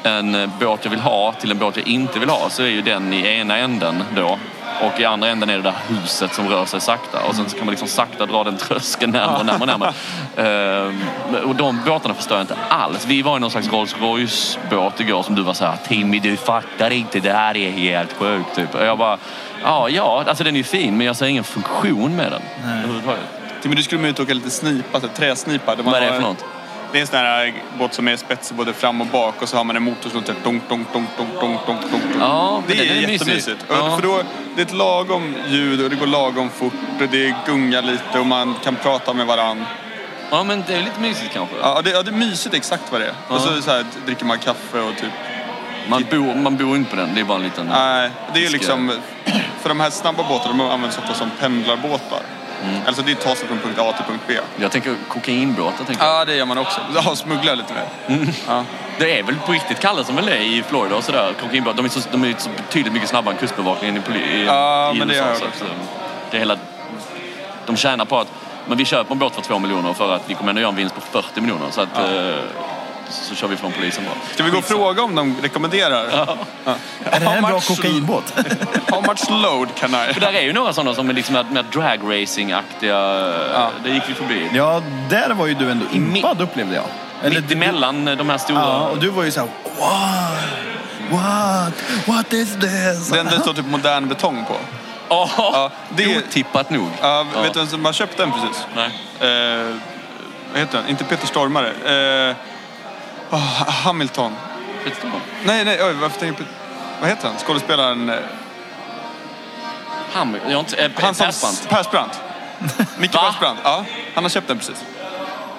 en 0.04 0.52
båt 0.60 0.80
jag 0.84 0.92
vill 0.92 1.00
ha 1.00 1.32
till 1.32 1.52
en 1.52 1.58
båt 1.58 1.78
jag 1.78 1.88
inte 1.88 2.20
vill 2.20 2.30
ha 2.30 2.50
så 2.50 2.64
är 2.64 2.68
ju 2.68 2.82
den 2.82 3.14
i 3.14 3.28
ena 3.28 3.58
änden 3.58 4.04
då. 4.16 4.40
Och 4.82 5.00
i 5.00 5.06
andra 5.06 5.28
änden 5.28 5.50
är 5.50 5.58
det 5.58 5.62
där 5.62 5.76
huset 5.88 6.34
som 6.34 6.50
rör 6.50 6.66
sig 6.66 6.82
sakta. 6.82 7.20
Och 7.28 7.36
sen 7.36 7.50
så 7.50 7.58
kan 7.58 7.66
man 7.66 7.72
liksom 7.72 7.88
sakta 7.88 8.26
dra 8.26 8.44
den 8.44 8.58
tröskeln 8.58 9.12
närmare 9.12 9.40
och 9.40 9.46
närmare. 9.46 9.62
och 9.62 9.94
närmare. 10.38 10.90
Ehm, 10.90 11.50
och 11.50 11.56
de 11.56 11.80
båtarna 11.86 12.14
förstår 12.14 12.38
jag 12.38 12.44
inte 12.44 12.56
alls. 12.70 13.06
Vi 13.06 13.22
var 13.22 13.38
i 13.38 13.40
någon 13.40 13.52
slags 13.52 13.72
Rolls 13.72 13.96
Royce-båt 14.02 15.00
igår 15.00 15.24
som 15.24 15.36
du 15.36 15.42
var 15.42 15.54
så 15.54 15.66
här 15.66 15.78
Timmy 15.88 16.20
du 16.20 16.38
fattar 16.38 16.92
inte, 16.92 17.20
det 17.20 17.34
här 17.34 17.58
är 17.58 17.72
helt 17.72 18.14
sjukt. 18.14 18.56
Typ. 18.56 18.76
Och 18.76 18.86
jag 18.86 18.98
bara, 18.98 19.18
ja, 19.64 19.90
ja, 19.90 20.24
alltså 20.28 20.44
den 20.44 20.54
är 20.54 20.58
ju 20.58 20.64
fin 20.64 20.98
men 20.98 21.08
jag 21.08 21.16
ser 21.16 21.26
ingen 21.26 21.44
funktion 21.44 22.16
med 22.16 22.32
den. 22.32 22.42
överhuvudtaget. 22.66 23.24
Timmy, 23.62 23.76
du 23.76 23.84
skulle 23.84 24.02
med 24.02 24.10
ut 24.10 24.20
och 24.20 24.26
åka 24.26 24.34
lite 24.34 24.50
snipa, 24.50 25.00
här 25.00 25.08
träsnipa. 25.08 25.76
Vad 25.76 25.96
är 25.96 26.02
det 26.02 26.14
för 26.14 26.22
något? 26.22 26.46
Det 26.92 26.98
är 26.98 27.02
en 27.02 27.08
sån 27.08 27.20
här 27.20 27.54
båt 27.80 27.94
som 27.94 28.08
är 28.08 28.16
spetsig 28.18 28.58
både 28.58 28.74
fram 28.74 29.02
och 29.02 29.08
bak 29.08 29.42
och 29.42 29.50
så 29.50 29.58
har 29.58 29.64
man 29.64 29.76
en 29.76 29.84
motor 29.84 30.10
som 30.10 30.20
låter 30.20 30.36
donk, 30.44 30.64
donk, 30.70 30.88
donk, 30.94 31.08
donk, 31.18 31.30
donk, 31.42 31.60
donk, 31.66 31.82
donk. 31.92 32.04
Ja, 32.20 32.64
Det 32.68 32.74
är, 32.74 32.82
är 32.82 32.96
mysig. 32.96 33.12
jättemysigt. 33.14 33.66
Ja. 33.70 33.96
För 33.96 34.08
då, 34.08 34.22
det 34.56 34.62
är 34.62 34.66
ett 34.66 34.74
lagom 34.74 35.36
ljud 35.48 35.84
och 35.84 35.90
det 35.90 35.96
går 35.96 36.08
lagom 36.08 36.50
fort 36.50 36.74
och 37.02 37.08
det 37.12 37.36
gungar 37.46 37.82
lite 37.82 38.20
och 38.20 38.26
man 38.26 38.56
kan 38.64 38.76
prata 38.76 39.14
med 39.14 39.28
varandra. 39.28 39.66
Ja, 40.30 40.44
men 40.44 40.64
det 40.68 40.74
är 40.76 40.82
lite 40.82 41.00
mysigt 41.00 41.34
kanske. 41.34 41.56
Ja, 41.62 41.82
det, 41.84 41.90
ja, 41.90 42.04
det 42.04 42.12
är 42.12 42.16
mysigt 42.16 42.56
exakt 42.56 42.92
vad 42.92 43.02
det 43.02 43.08
är. 43.08 43.14
Ja. 43.30 43.36
Och 43.36 43.42
så, 43.42 43.62
så 43.62 43.72
här, 43.72 43.86
dricker 44.06 44.26
man 44.26 44.40
kaffe 44.40 44.80
och 44.80 44.96
typ... 44.98 45.12
Man 45.88 46.06
bor, 46.12 46.36
man 46.36 46.58
bor 46.58 46.76
inte 46.76 46.90
på 46.90 46.96
den, 46.96 47.10
det 47.16 47.22
är 47.22 47.26
bara 47.26 47.38
en 47.38 47.44
liten... 47.44 47.66
Nej, 47.66 48.10
det 48.34 48.40
är 48.40 48.44
ju 48.44 48.50
liksom... 48.50 48.92
För 49.62 49.70
de 49.70 49.80
här 49.80 49.90
snabba 49.90 50.24
båtarna 50.30 50.58
de 50.58 50.70
används 50.70 50.98
ofta 50.98 51.14
som 51.14 51.30
pendlarbåtar. 51.40 52.20
Mm. 52.64 52.82
Alltså 52.88 53.02
det 53.02 53.12
är 53.12 53.16
ta 53.16 53.36
sig 53.36 53.48
från 53.48 53.60
punkt 53.60 53.80
A 53.80 53.94
till 53.98 54.06
punkt 54.06 54.24
B. 54.28 54.34
Jag 54.58 54.72
tänker 54.72 54.96
kokainbåtar. 55.08 55.86
Tänker 55.86 56.06
jag. 56.06 56.22
Ja, 56.22 56.26
det 56.26 56.36
gör 56.36 56.46
man 56.46 56.58
också. 56.58 56.82
Ja, 56.96 57.16
smuggla 57.16 57.56
lite 57.56 57.74
mer. 57.74 57.88
Ja. 58.48 58.64
Det 59.00 59.20
är 59.20 59.24
väl 59.24 59.36
på 59.46 59.52
riktigt 59.52 59.80
Kalle 59.80 60.04
som 60.04 60.16
väl 60.16 60.28
är 60.30 60.36
i 60.42 60.64
Florida 60.70 60.96
och 60.96 61.04
sådär. 61.04 61.34
Kokainbåtar. 61.42 61.78
De 61.78 61.86
är, 61.86 61.90
så, 61.90 62.00
de 62.12 62.24
är 62.24 62.36
så 62.38 62.50
betydligt 62.50 62.94
mycket 62.94 63.10
snabbare 63.10 63.34
än 63.34 63.40
kustbevakningen 63.40 63.98
i, 63.98 64.00
poli- 64.00 64.32
i, 64.32 64.46
Ja, 64.46 64.94
i 64.96 65.00
men 65.00 65.08
det 65.08 65.14
USA. 65.14 65.26
jag 65.28 65.38
så 65.38 65.46
att, 65.46 65.62
eh, 65.62 65.68
det 66.32 66.38
är 66.38 66.40
hela... 66.40 66.58
De 67.66 67.76
tjänar 67.78 68.06
på 68.06 68.20
att... 68.20 68.28
Men 68.68 68.78
vi 68.78 68.86
köper 68.86 69.12
en 69.12 69.20
båt 69.20 69.36
för 69.36 69.42
två 69.42 69.60
miljoner 69.60 69.94
för 69.94 70.16
att 70.16 70.22
vi 70.30 70.34
kommer 70.34 70.50
ändå 70.50 70.62
göra 70.62 70.70
en 70.70 70.76
vinst 70.76 70.96
på 70.96 71.02
40 71.02 71.42
miljoner. 71.42 71.66
Så 71.72 71.82
att... 71.82 71.98
eh, 71.98 72.36
Så 73.12 73.36
kör 73.36 73.48
vi 73.48 73.56
från 73.58 73.72
polisen 73.72 74.04
bara. 74.06 74.34
Ska 74.34 74.44
vi 74.44 74.50
gå 74.50 74.58
och 74.58 74.64
fråga 74.66 75.04
om 75.04 75.16
de 75.16 75.36
rekommenderar? 75.42 76.08
Ja. 76.12 76.38
Är 77.12 77.20
det 77.20 77.26
här 77.30 77.38
en 77.38 77.44
bra 77.44 77.60
kokainbåt? 77.60 78.34
How 78.92 79.02
much 79.02 79.30
load 79.30 79.76
can 79.76 79.90
I? 80.10 80.14
För 80.14 80.22
där 80.22 80.34
är 80.34 80.42
ju 80.42 80.54
några 80.54 80.74
sådana 80.74 80.96
som 80.96 81.10
är 81.10 81.14
liksom 81.14 81.34
med, 81.50 81.66
dragracing-aktiga... 81.74 83.70
Det 83.84 83.90
gick 83.90 84.04
vi 84.10 84.14
förbi. 84.14 84.50
ja, 84.54 84.82
där 85.10 85.30
var 85.34 85.48
ju 85.48 85.54
du 85.54 85.72
ändå 85.72 85.86
impad 85.94 86.42
upplevde 86.42 86.76
jag. 86.76 86.86
Eller 87.24 87.36
Mitt 87.42 87.50
du- 87.50 87.56
emellan 87.56 88.06
de 88.06 88.30
här 88.30 88.38
stora... 88.38 88.60
Ja, 88.60 88.88
och 88.90 88.98
du 88.98 89.10
var 89.10 89.24
ju 89.24 89.32
så 89.32 89.40
här, 89.40 89.50
what? 89.80 90.44
What? 91.12 91.74
What 92.08 92.34
is 92.34 92.54
this? 92.62 93.10
Den 93.10 93.26
det 93.26 93.40
står 93.40 93.54
typ 93.54 93.66
modern 93.66 94.08
betong 94.08 94.46
på. 94.48 94.56
Ja, 95.10 95.30
Ja, 95.38 95.72
det- 95.96 96.18
otippat 96.18 96.70
nog. 96.70 96.88
Ja, 97.02 97.26
Vet 97.44 97.54
du 97.54 97.60
vem 97.60 97.68
som 97.68 97.86
har 97.86 97.94
köpt 97.94 98.18
den 98.18 98.32
precis? 98.32 98.66
Nej. 98.76 98.86
Eh, 99.20 99.76
vad 100.52 100.60
heter 100.60 100.78
han? 100.78 100.88
Inte 100.90 101.04
Peter 101.04 101.28
Stormare. 101.28 101.68
Eh, 102.30 102.36
oh, 103.32 103.70
Hamilton. 103.70 104.36
Nej, 105.44 105.66
nej, 105.66 105.84
oj, 105.84 105.94
varför 105.94 106.20
tänker 106.20 106.42
jag 106.42 106.48
på... 106.48 106.54
Vad 107.02 107.10
heter 107.10 107.28
han? 107.28 107.38
Skådespelaren... 107.38 108.10
eh, 108.10 108.16
Han, 110.14 110.38
jag 110.48 110.54
har 110.54 110.60
inte... 110.60 110.76
Eh, 110.76 110.92
Han 111.02 111.16
som... 111.16 111.26
Persbrandt. 111.26 111.70
Persbrandt. 111.70 112.22
Micke? 112.98 113.12
Persbrandt. 113.12 113.62
Ja, 113.64 113.86
han 114.16 114.24
har 114.24 114.30
köpt 114.30 114.48
den 114.48 114.58
precis. 114.58 114.84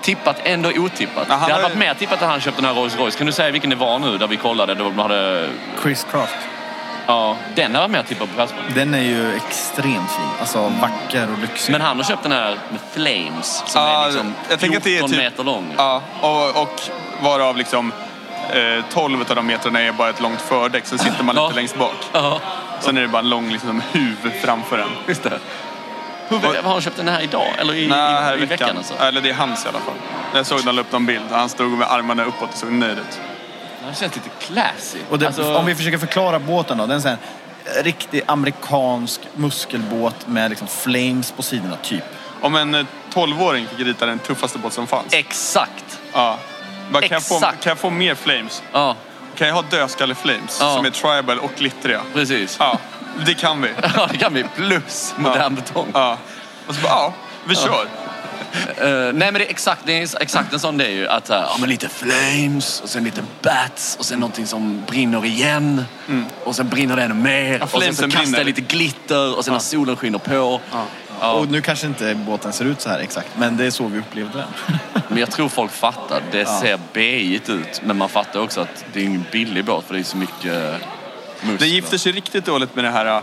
Tippat, 0.02 0.37
ändå 0.45 0.69
otippat. 0.71 1.26
Ja, 1.29 1.35
han 1.35 1.49
det 1.49 1.52
hade 1.52 1.55
har- 1.55 1.62
varit 1.62 1.79
mer 1.79 1.95
tippat 1.95 2.23
att 2.23 2.29
han 2.29 2.41
köpte 2.41 2.62
den 2.62 2.75
här 2.75 2.81
Rolls 2.83 2.97
Royce. 2.97 3.17
Kan 3.19 3.26
du 3.26 3.33
säga 3.33 3.50
vilken 3.50 3.71
det 3.71 3.76
var 3.76 3.99
nu 3.99 4.19
där 4.19 4.26
vi 4.26 4.37
kollade? 4.37 4.75
Då 4.75 4.85
de 4.85 4.99
hade... 4.99 5.49
Chris 5.83 6.07
Craft. 6.11 6.35
Ja, 7.06 7.37
den 7.54 7.75
hade 7.75 7.78
varit 7.78 7.90
mer 7.90 8.02
tippad 8.02 8.28
på 8.30 8.37
Persbrandt. 8.37 8.75
Den 8.75 8.94
är 8.94 9.02
ju 9.02 9.35
extremt 9.37 10.11
fin. 10.11 10.25
Alltså 10.40 10.73
vacker 10.80 11.28
och 11.32 11.38
lyxig. 11.38 11.73
Men 11.73 11.80
han 11.80 11.97
har 11.97 12.04
köpt 12.04 12.23
den 12.23 12.32
här 12.32 12.50
med 12.71 12.80
Flames 12.92 13.62
som 13.66 13.82
Ja, 13.82 14.02
är 14.02 14.06
liksom 14.06 14.35
jag 14.50 14.59
tänker 14.61 14.76
att 14.78 14.85
det 14.85 14.90
är 14.90 14.99
14 14.99 15.11
typ- 15.11 15.18
meter 15.18 15.44
lång. 15.44 15.75
Ja, 15.76 16.02
och, 16.21 16.62
och 16.62 16.80
varav 17.23 17.56
liksom 17.56 17.92
eh, 18.50 18.85
12 18.92 19.21
av 19.30 19.37
de 19.37 19.47
metrarna 19.47 19.80
är 19.80 19.92
bara 19.92 20.11
ett 20.11 20.21
långt 20.21 20.40
fördäck. 20.40 20.87
Sen 20.87 20.99
sitter 20.99 21.25
man 21.25 21.37
Ja. 21.37 21.42
lite 21.47 21.56
längst 21.56 21.78
bak. 21.78 21.94
Ja, 22.12 22.40
Sen 22.80 22.97
är 22.97 23.00
det 23.00 23.09
bara 23.09 23.18
en 23.23 23.28
lång 23.30 23.50
liksom, 23.50 23.82
huv 23.92 24.32
framför 24.44 24.78
en. 24.78 24.88
just 25.09 25.23
det. 25.23 25.38
Hur, 26.28 26.38
har 26.62 26.73
han 26.73 26.80
köpt 26.80 26.97
den 26.97 27.09
här 27.09 27.21
idag? 27.21 27.47
Eller 27.59 27.75
i, 27.75 27.88
Nej, 27.88 28.12
i, 28.12 28.16
här 28.25 28.32
i 28.37 28.42
i 28.42 28.47
veckan 28.47 28.66
veckan. 28.66 28.76
alltså? 28.76 28.94
Eller 29.00 29.21
det 29.21 29.30
är 29.30 29.35
hans 29.35 29.64
i 29.64 29.68
alla 29.68 29.78
fall. 29.80 29.94
Jag 30.35 30.47
såg 30.47 30.64
när 30.64 30.73
la 30.73 30.80
upp 30.80 30.92
någon 30.92 31.06
bild. 31.06 31.25
Han 31.30 31.49
stod 31.49 31.71
med 31.71 31.88
armarna 31.92 32.25
uppåt 32.25 32.49
och 32.52 32.56
såg 32.59 32.73
nöjd 32.73 32.99
ut. 32.99 33.21
Han 33.85 33.95
känns 33.95 34.15
lite 34.15 34.29
classy. 34.41 34.99
Och 35.11 35.19
det, 35.19 35.27
Alltså- 35.27 35.55
Om 35.55 35.67
vi 35.67 35.75
försöker 35.75 35.99
förklara 35.99 36.39
båten 36.39 36.79
då. 36.79 36.87
Den 36.87 37.01
är 37.01 37.09
en 37.11 37.17
här 37.67 37.83
riktig 37.83 38.23
amerikansk 38.27 39.21
muskelbåt 39.35 40.27
med 40.29 40.51
liksom 40.51 40.69
flames 40.69 41.31
på 41.33 41.43
sidorna 41.43 41.77
typ. 41.83 42.05
Om 42.41 42.55
en 42.57 42.75
eh, 42.75 42.87
12-åring 43.15 43.67
fick 43.67 43.87
rita 43.87 44.07
den 44.07 44.19
tuffaste 44.19 44.59
båt 44.59 44.73
som 44.73 44.87
fanns. 44.87 45.12
Exakt. 45.15 45.99
Ja. 46.12 46.39
Bara, 46.91 47.01
kan, 47.03 47.15
jag 47.15 47.23
få, 47.23 47.35
Exakt. 47.35 47.62
kan 47.62 47.71
jag 47.71 47.79
få 47.79 47.91
mer 47.91 48.15
flames? 48.15 48.62
Ja, 48.73 48.97
Kan 49.37 49.47
jag 49.49 49.55
ha 49.55 49.62
dödskalle-flames 49.62 50.59
Ja. 50.61 50.77
som 50.77 50.85
är 50.87 50.91
tribal 50.91 51.39
och 51.39 51.51
glittriga? 51.59 52.01
precis. 52.15 52.57
Ja, 52.61 52.79
det 53.27 53.35
kan 53.35 53.62
vi. 53.62 53.69
Ja, 53.97 54.09
det 54.12 54.19
kan 54.19 54.35
vi. 54.35 54.45
Plus 54.57 55.15
modern 55.17 55.55
betong. 55.55 55.87
Ja. 55.95 56.19
Och 56.67 56.75
så 56.75 56.81
bara, 56.81 56.91
ja, 56.93 57.12
vi 57.45 57.55
kör. 57.55 57.87
Eh, 58.77 58.89
nej 58.89 59.13
men 59.13 59.35
det 59.35 59.47
är 59.47 59.51
exakt, 59.51 59.83
det 59.87 60.03
är 60.03 60.23
exakt 60.23 60.53
en 60.53 60.61
sån 60.61 60.79
det 60.79 60.85
är 60.85 60.91
ju 60.91 61.09
att 61.09 61.31
uh, 61.31 61.37
ja, 61.37 61.57
men 61.61 61.69
lite 61.69 61.89
flames 61.89 62.81
och 62.81 62.89
sen 62.89 63.05
lite 63.05 63.23
bats 63.43 63.97
och 63.99 64.05
sen 64.05 64.21
någonting 64.21 64.47
som 64.47 64.83
brinner 64.87 65.25
igen. 65.25 65.85
Och 66.45 66.57
sen 66.57 66.69
brinner 66.69 66.97
det 66.97 67.03
ännu 67.03 67.15
mer. 67.15 67.63
och 67.63 67.83
sen 67.83 67.95
så 67.95 68.11
kastar 68.11 68.39
jag 68.39 68.47
lite 68.47 68.61
glitter 68.61 69.37
och 69.37 69.45
sen 69.45 69.53
när 69.53 69.61
solen 69.61 69.97
skiner 69.97 70.19
på. 70.19 70.61
Ja. 70.73 71.33
Och 71.33 71.49
nu 71.49 71.63
kanske 71.63 71.87
inte 71.87 72.15
båten 72.15 72.53
ser 72.53 72.65
ut 72.65 72.81
så 72.81 72.89
här 72.89 72.99
exakt. 72.99 73.29
Men 73.39 73.57
det 73.57 73.65
är 73.65 73.71
så 73.71 73.87
vi 73.87 73.99
upplevde 73.99 74.39
den. 74.39 74.81
Men 75.09 75.19
jag 75.19 75.31
tror 75.31 75.49
folk 75.49 75.73
fattar. 75.73 76.23
Det 76.31 76.47
ser 76.47 76.79
bejigt 76.93 77.49
ut. 77.49 77.83
Men 77.85 77.99
man 77.99 78.09
fattar 78.09 78.41
också 78.41 78.61
att 78.61 78.85
det 78.93 79.01
är 79.01 79.05
ingen 79.05 79.25
billig 79.33 79.65
båt 79.65 79.85
för 79.87 79.95
det 79.95 80.01
är 80.01 80.05
så 80.05 80.17
mycket 80.17 80.53
muskler. 81.41 81.59
Den 81.59 81.69
gifter 81.69 81.99
sig 81.99 82.13
riktigt 82.13 82.45
dåligt 82.45 82.75
med 82.75 82.85
det 82.85 82.91
här 82.91 83.23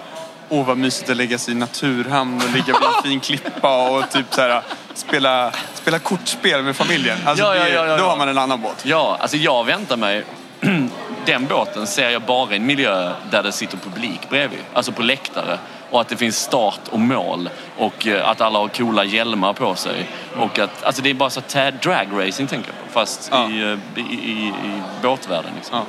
Åh 0.50 0.66
vad 0.66 0.78
mysigt 0.78 1.10
att 1.10 1.18
lägga 1.18 1.38
sig 1.38 1.54
i 1.54 1.58
naturhamn 1.58 2.36
och 2.36 2.50
ligga 2.54 2.66
vid 2.66 2.76
en 2.76 3.04
fin 3.04 3.20
klippa 3.20 3.90
och 3.90 4.10
typ 4.12 4.26
så 4.34 4.42
här, 4.42 4.62
spela, 4.94 5.52
spela 5.74 6.00
kortspel 6.00 6.64
med 6.64 6.76
familjen. 6.76 7.18
Alltså, 7.26 7.46
Ja, 7.46 7.56
ja, 7.56 7.64
det, 7.64 7.70
ja, 7.70 7.86
ja, 7.86 7.98
Då 7.98 8.04
har 8.04 8.18
man 8.18 8.30
en 8.30 8.38
annan 8.38 8.62
båt. 8.62 8.86
Ja, 8.86 9.18
alltså 9.20 9.38
jag 9.38 9.64
väntar 9.64 9.98
mig... 9.98 10.24
Den 11.26 11.46
båten 11.46 11.88
ser 11.88 12.10
jag 12.10 12.22
bara 12.22 12.54
i 12.54 12.56
en 12.56 12.66
miljö 12.66 13.12
där 13.32 13.44
det 13.44 13.52
sitter 13.52 13.78
publik 13.78 14.30
bredvid. 14.30 14.60
Alltså 14.74 14.92
på 14.92 15.02
läktare. 15.02 15.58
Och 15.90 16.02
att 16.02 16.08
det 16.10 16.18
finns 16.18 16.38
start 16.42 16.80
och 16.90 17.00
mål. 17.00 17.50
Och 17.78 18.08
eh, 18.08 18.30
att 18.30 18.42
alla 18.42 18.60
har 18.60 18.68
coola 18.68 19.04
hjälmar 19.04 19.54
på 19.54 19.76
sig. 19.76 20.10
Och 20.38 20.60
att, 20.60 20.84
alltså 20.84 21.02
det 21.02 21.10
är 21.10 21.14
bara 21.14 21.30
så 21.30 21.42
dragracing 21.82 22.48
tänker 22.48 22.70
jag 22.70 22.86
på. 22.88 23.00
Fast 23.00 23.30
Ja. 23.32 23.50
i, 23.50 23.62
eh, 23.62 23.78
i, 23.96 24.02
i, 24.02 24.48
i 24.48 24.82
båtvärlden. 25.02 25.52
Liksom. 25.56 25.78
Ja. 25.78 25.86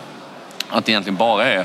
Att 0.76 0.84
det 0.84 0.92
egentligen 0.92 1.16
bara 1.16 1.44
är 1.46 1.64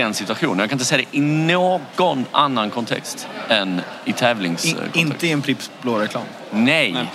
den 0.00 0.14
situationen. 0.14 0.58
Jag 0.58 0.68
kan 0.70 0.74
inte 0.76 0.84
säga 0.84 1.04
det 1.10 1.18
i 1.18 1.20
någon 1.20 2.24
annan 2.32 2.70
kontext 2.70 3.28
än 3.48 3.80
i 4.04 4.08
In, 4.08 4.14
tävlingskontext. 4.14 4.96
inte 4.96 5.26
i 5.26 5.32
en 5.32 5.42
Pripps 5.42 5.70
blå-reklam. 5.82 6.22
Nej. 6.50 6.92
Nej. 6.92 7.06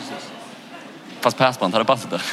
Fast 1.20 1.38
Persbrandt 1.38 1.74
hade 1.76 1.86
passat 1.86 2.10
där. 2.12 2.22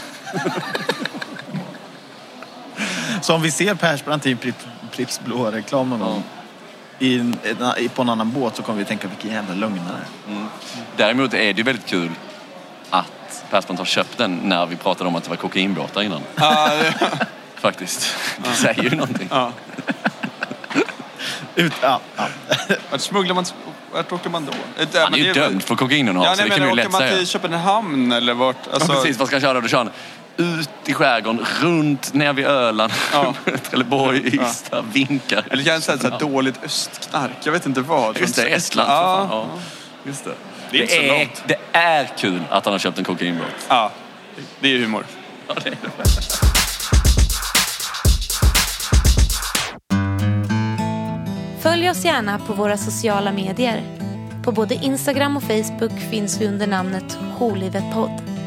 Så 3.22 3.34
om 3.34 3.42
vi 3.42 3.50
ser 3.50 3.74
Persbrandt 3.74 4.26
i 4.26 4.36
Pripps, 4.36 4.66
Pripps 4.92 5.20
blå-reklam 5.20 5.90
någon 5.90 6.00
gång. 6.00 6.22
I, 6.98 7.14
i, 7.78 7.88
på 7.88 8.02
en 8.02 8.08
annan 8.08 8.32
båt 8.32 8.56
så 8.56 8.62
kommer 8.62 8.78
vi 8.78 8.84
tänka 8.84 9.08
vilken 9.08 9.30
jävla 9.30 9.54
lögnare. 9.54 10.00
Däremot 10.96 11.34
är 11.34 11.38
det 11.38 11.58
ju 11.58 11.62
väldigt 11.62 11.86
kul 11.86 12.10
att 12.90 13.44
Persbrandt 13.50 13.78
har 13.78 13.86
köpt 13.86 14.18
den 14.18 14.36
när 14.36 14.66
vi 14.66 14.76
pratade 14.76 15.08
om 15.08 15.16
att 15.16 15.24
det 15.24 15.30
var 15.30 15.36
kokainbåtar 15.36 16.02
innan. 16.02 16.20
Ja, 16.34 16.70
Faktiskt. 17.54 18.16
Det 18.44 18.52
säger 18.52 18.82
ju 18.82 18.90
någonting. 18.90 19.28
Ut, 21.58 21.72
ja, 21.82 22.00
ja. 22.16 22.26
Vart 22.90 23.00
smugglar 23.00 23.34
man... 23.34 23.44
Vart 23.92 24.12
åker 24.12 24.30
man 24.30 24.46
då? 24.46 24.52
Han 25.00 25.14
är 25.14 25.18
ju 25.18 25.32
dömd 25.32 25.62
för 25.62 25.74
kokaininnehav 25.74 26.26
Ja, 26.26 26.34
så 26.34 26.40
nej, 26.40 26.50
det 26.50 26.56
kan 26.56 26.66
men 26.66 26.76
vi 26.76 26.82
ju 26.82 26.82
åker 26.82 26.82
lätt 26.82 26.92
man 26.92 27.00
säga. 27.00 27.16
till 27.16 27.26
Köpenhamn 27.26 28.12
eller 28.12 28.34
vart? 28.34 28.56
Alltså, 28.72 28.92
Ja, 28.92 29.00
precis, 29.00 29.18
vad 29.18 29.28
ska 29.28 29.36
han 29.36 29.40
köra? 29.40 29.60
Då 29.60 29.68
kör 29.68 29.78
han 29.78 29.90
ut 30.36 30.70
i 30.84 30.94
skärgården, 30.94 31.46
runt 31.60 32.14
ner 32.14 32.32
vid 32.32 32.46
Öland, 32.46 32.92
Ja. 33.12 33.34
Trelleborg, 33.70 34.26
Ystad, 34.26 34.84
vinkar. 34.92 35.44
Eller 35.50 35.64
kanske 35.64 35.98
så 35.98 36.08
här 36.10 36.18
dåligt 36.18 36.64
östknark. 36.64 37.32
Jag 37.44 37.52
vet 37.52 37.66
inte 37.66 37.80
vad. 37.80 38.20
Just 38.20 38.36
det, 38.36 38.42
Estland. 38.48 38.88
för 38.88 38.94
Ja. 38.94 39.26
fan. 39.30 39.46
Ja. 39.54 39.58
Just 40.04 40.24
det. 40.24 40.30
Det 40.70 40.82
är 40.82 40.86
så 40.86 40.94
är, 41.14 41.28
det 41.46 41.56
är 41.72 42.08
kul 42.18 42.40
att 42.50 42.64
han 42.64 42.74
har 42.74 42.78
köpt 42.78 42.98
en 42.98 43.04
kokainbåt. 43.04 43.46
ja. 43.68 43.90
Det 44.60 44.68
är 44.74 44.78
humor. 44.78 45.04
Ja, 45.48 45.54
det 45.64 45.68
är 45.68 45.76
det. 45.82 46.47
Följ 51.62 51.90
oss 51.90 52.04
gärna 52.04 52.38
på 52.38 52.52
våra 52.52 52.76
sociala 52.76 53.32
medier. 53.32 53.82
På 54.44 54.52
både 54.52 54.74
Instagram 54.74 55.36
och 55.36 55.42
Facebook 55.42 56.00
finns 56.10 56.40
vi 56.40 56.46
under 56.46 56.66
namnet 56.66 57.18
Holivetpodd. 57.38 58.37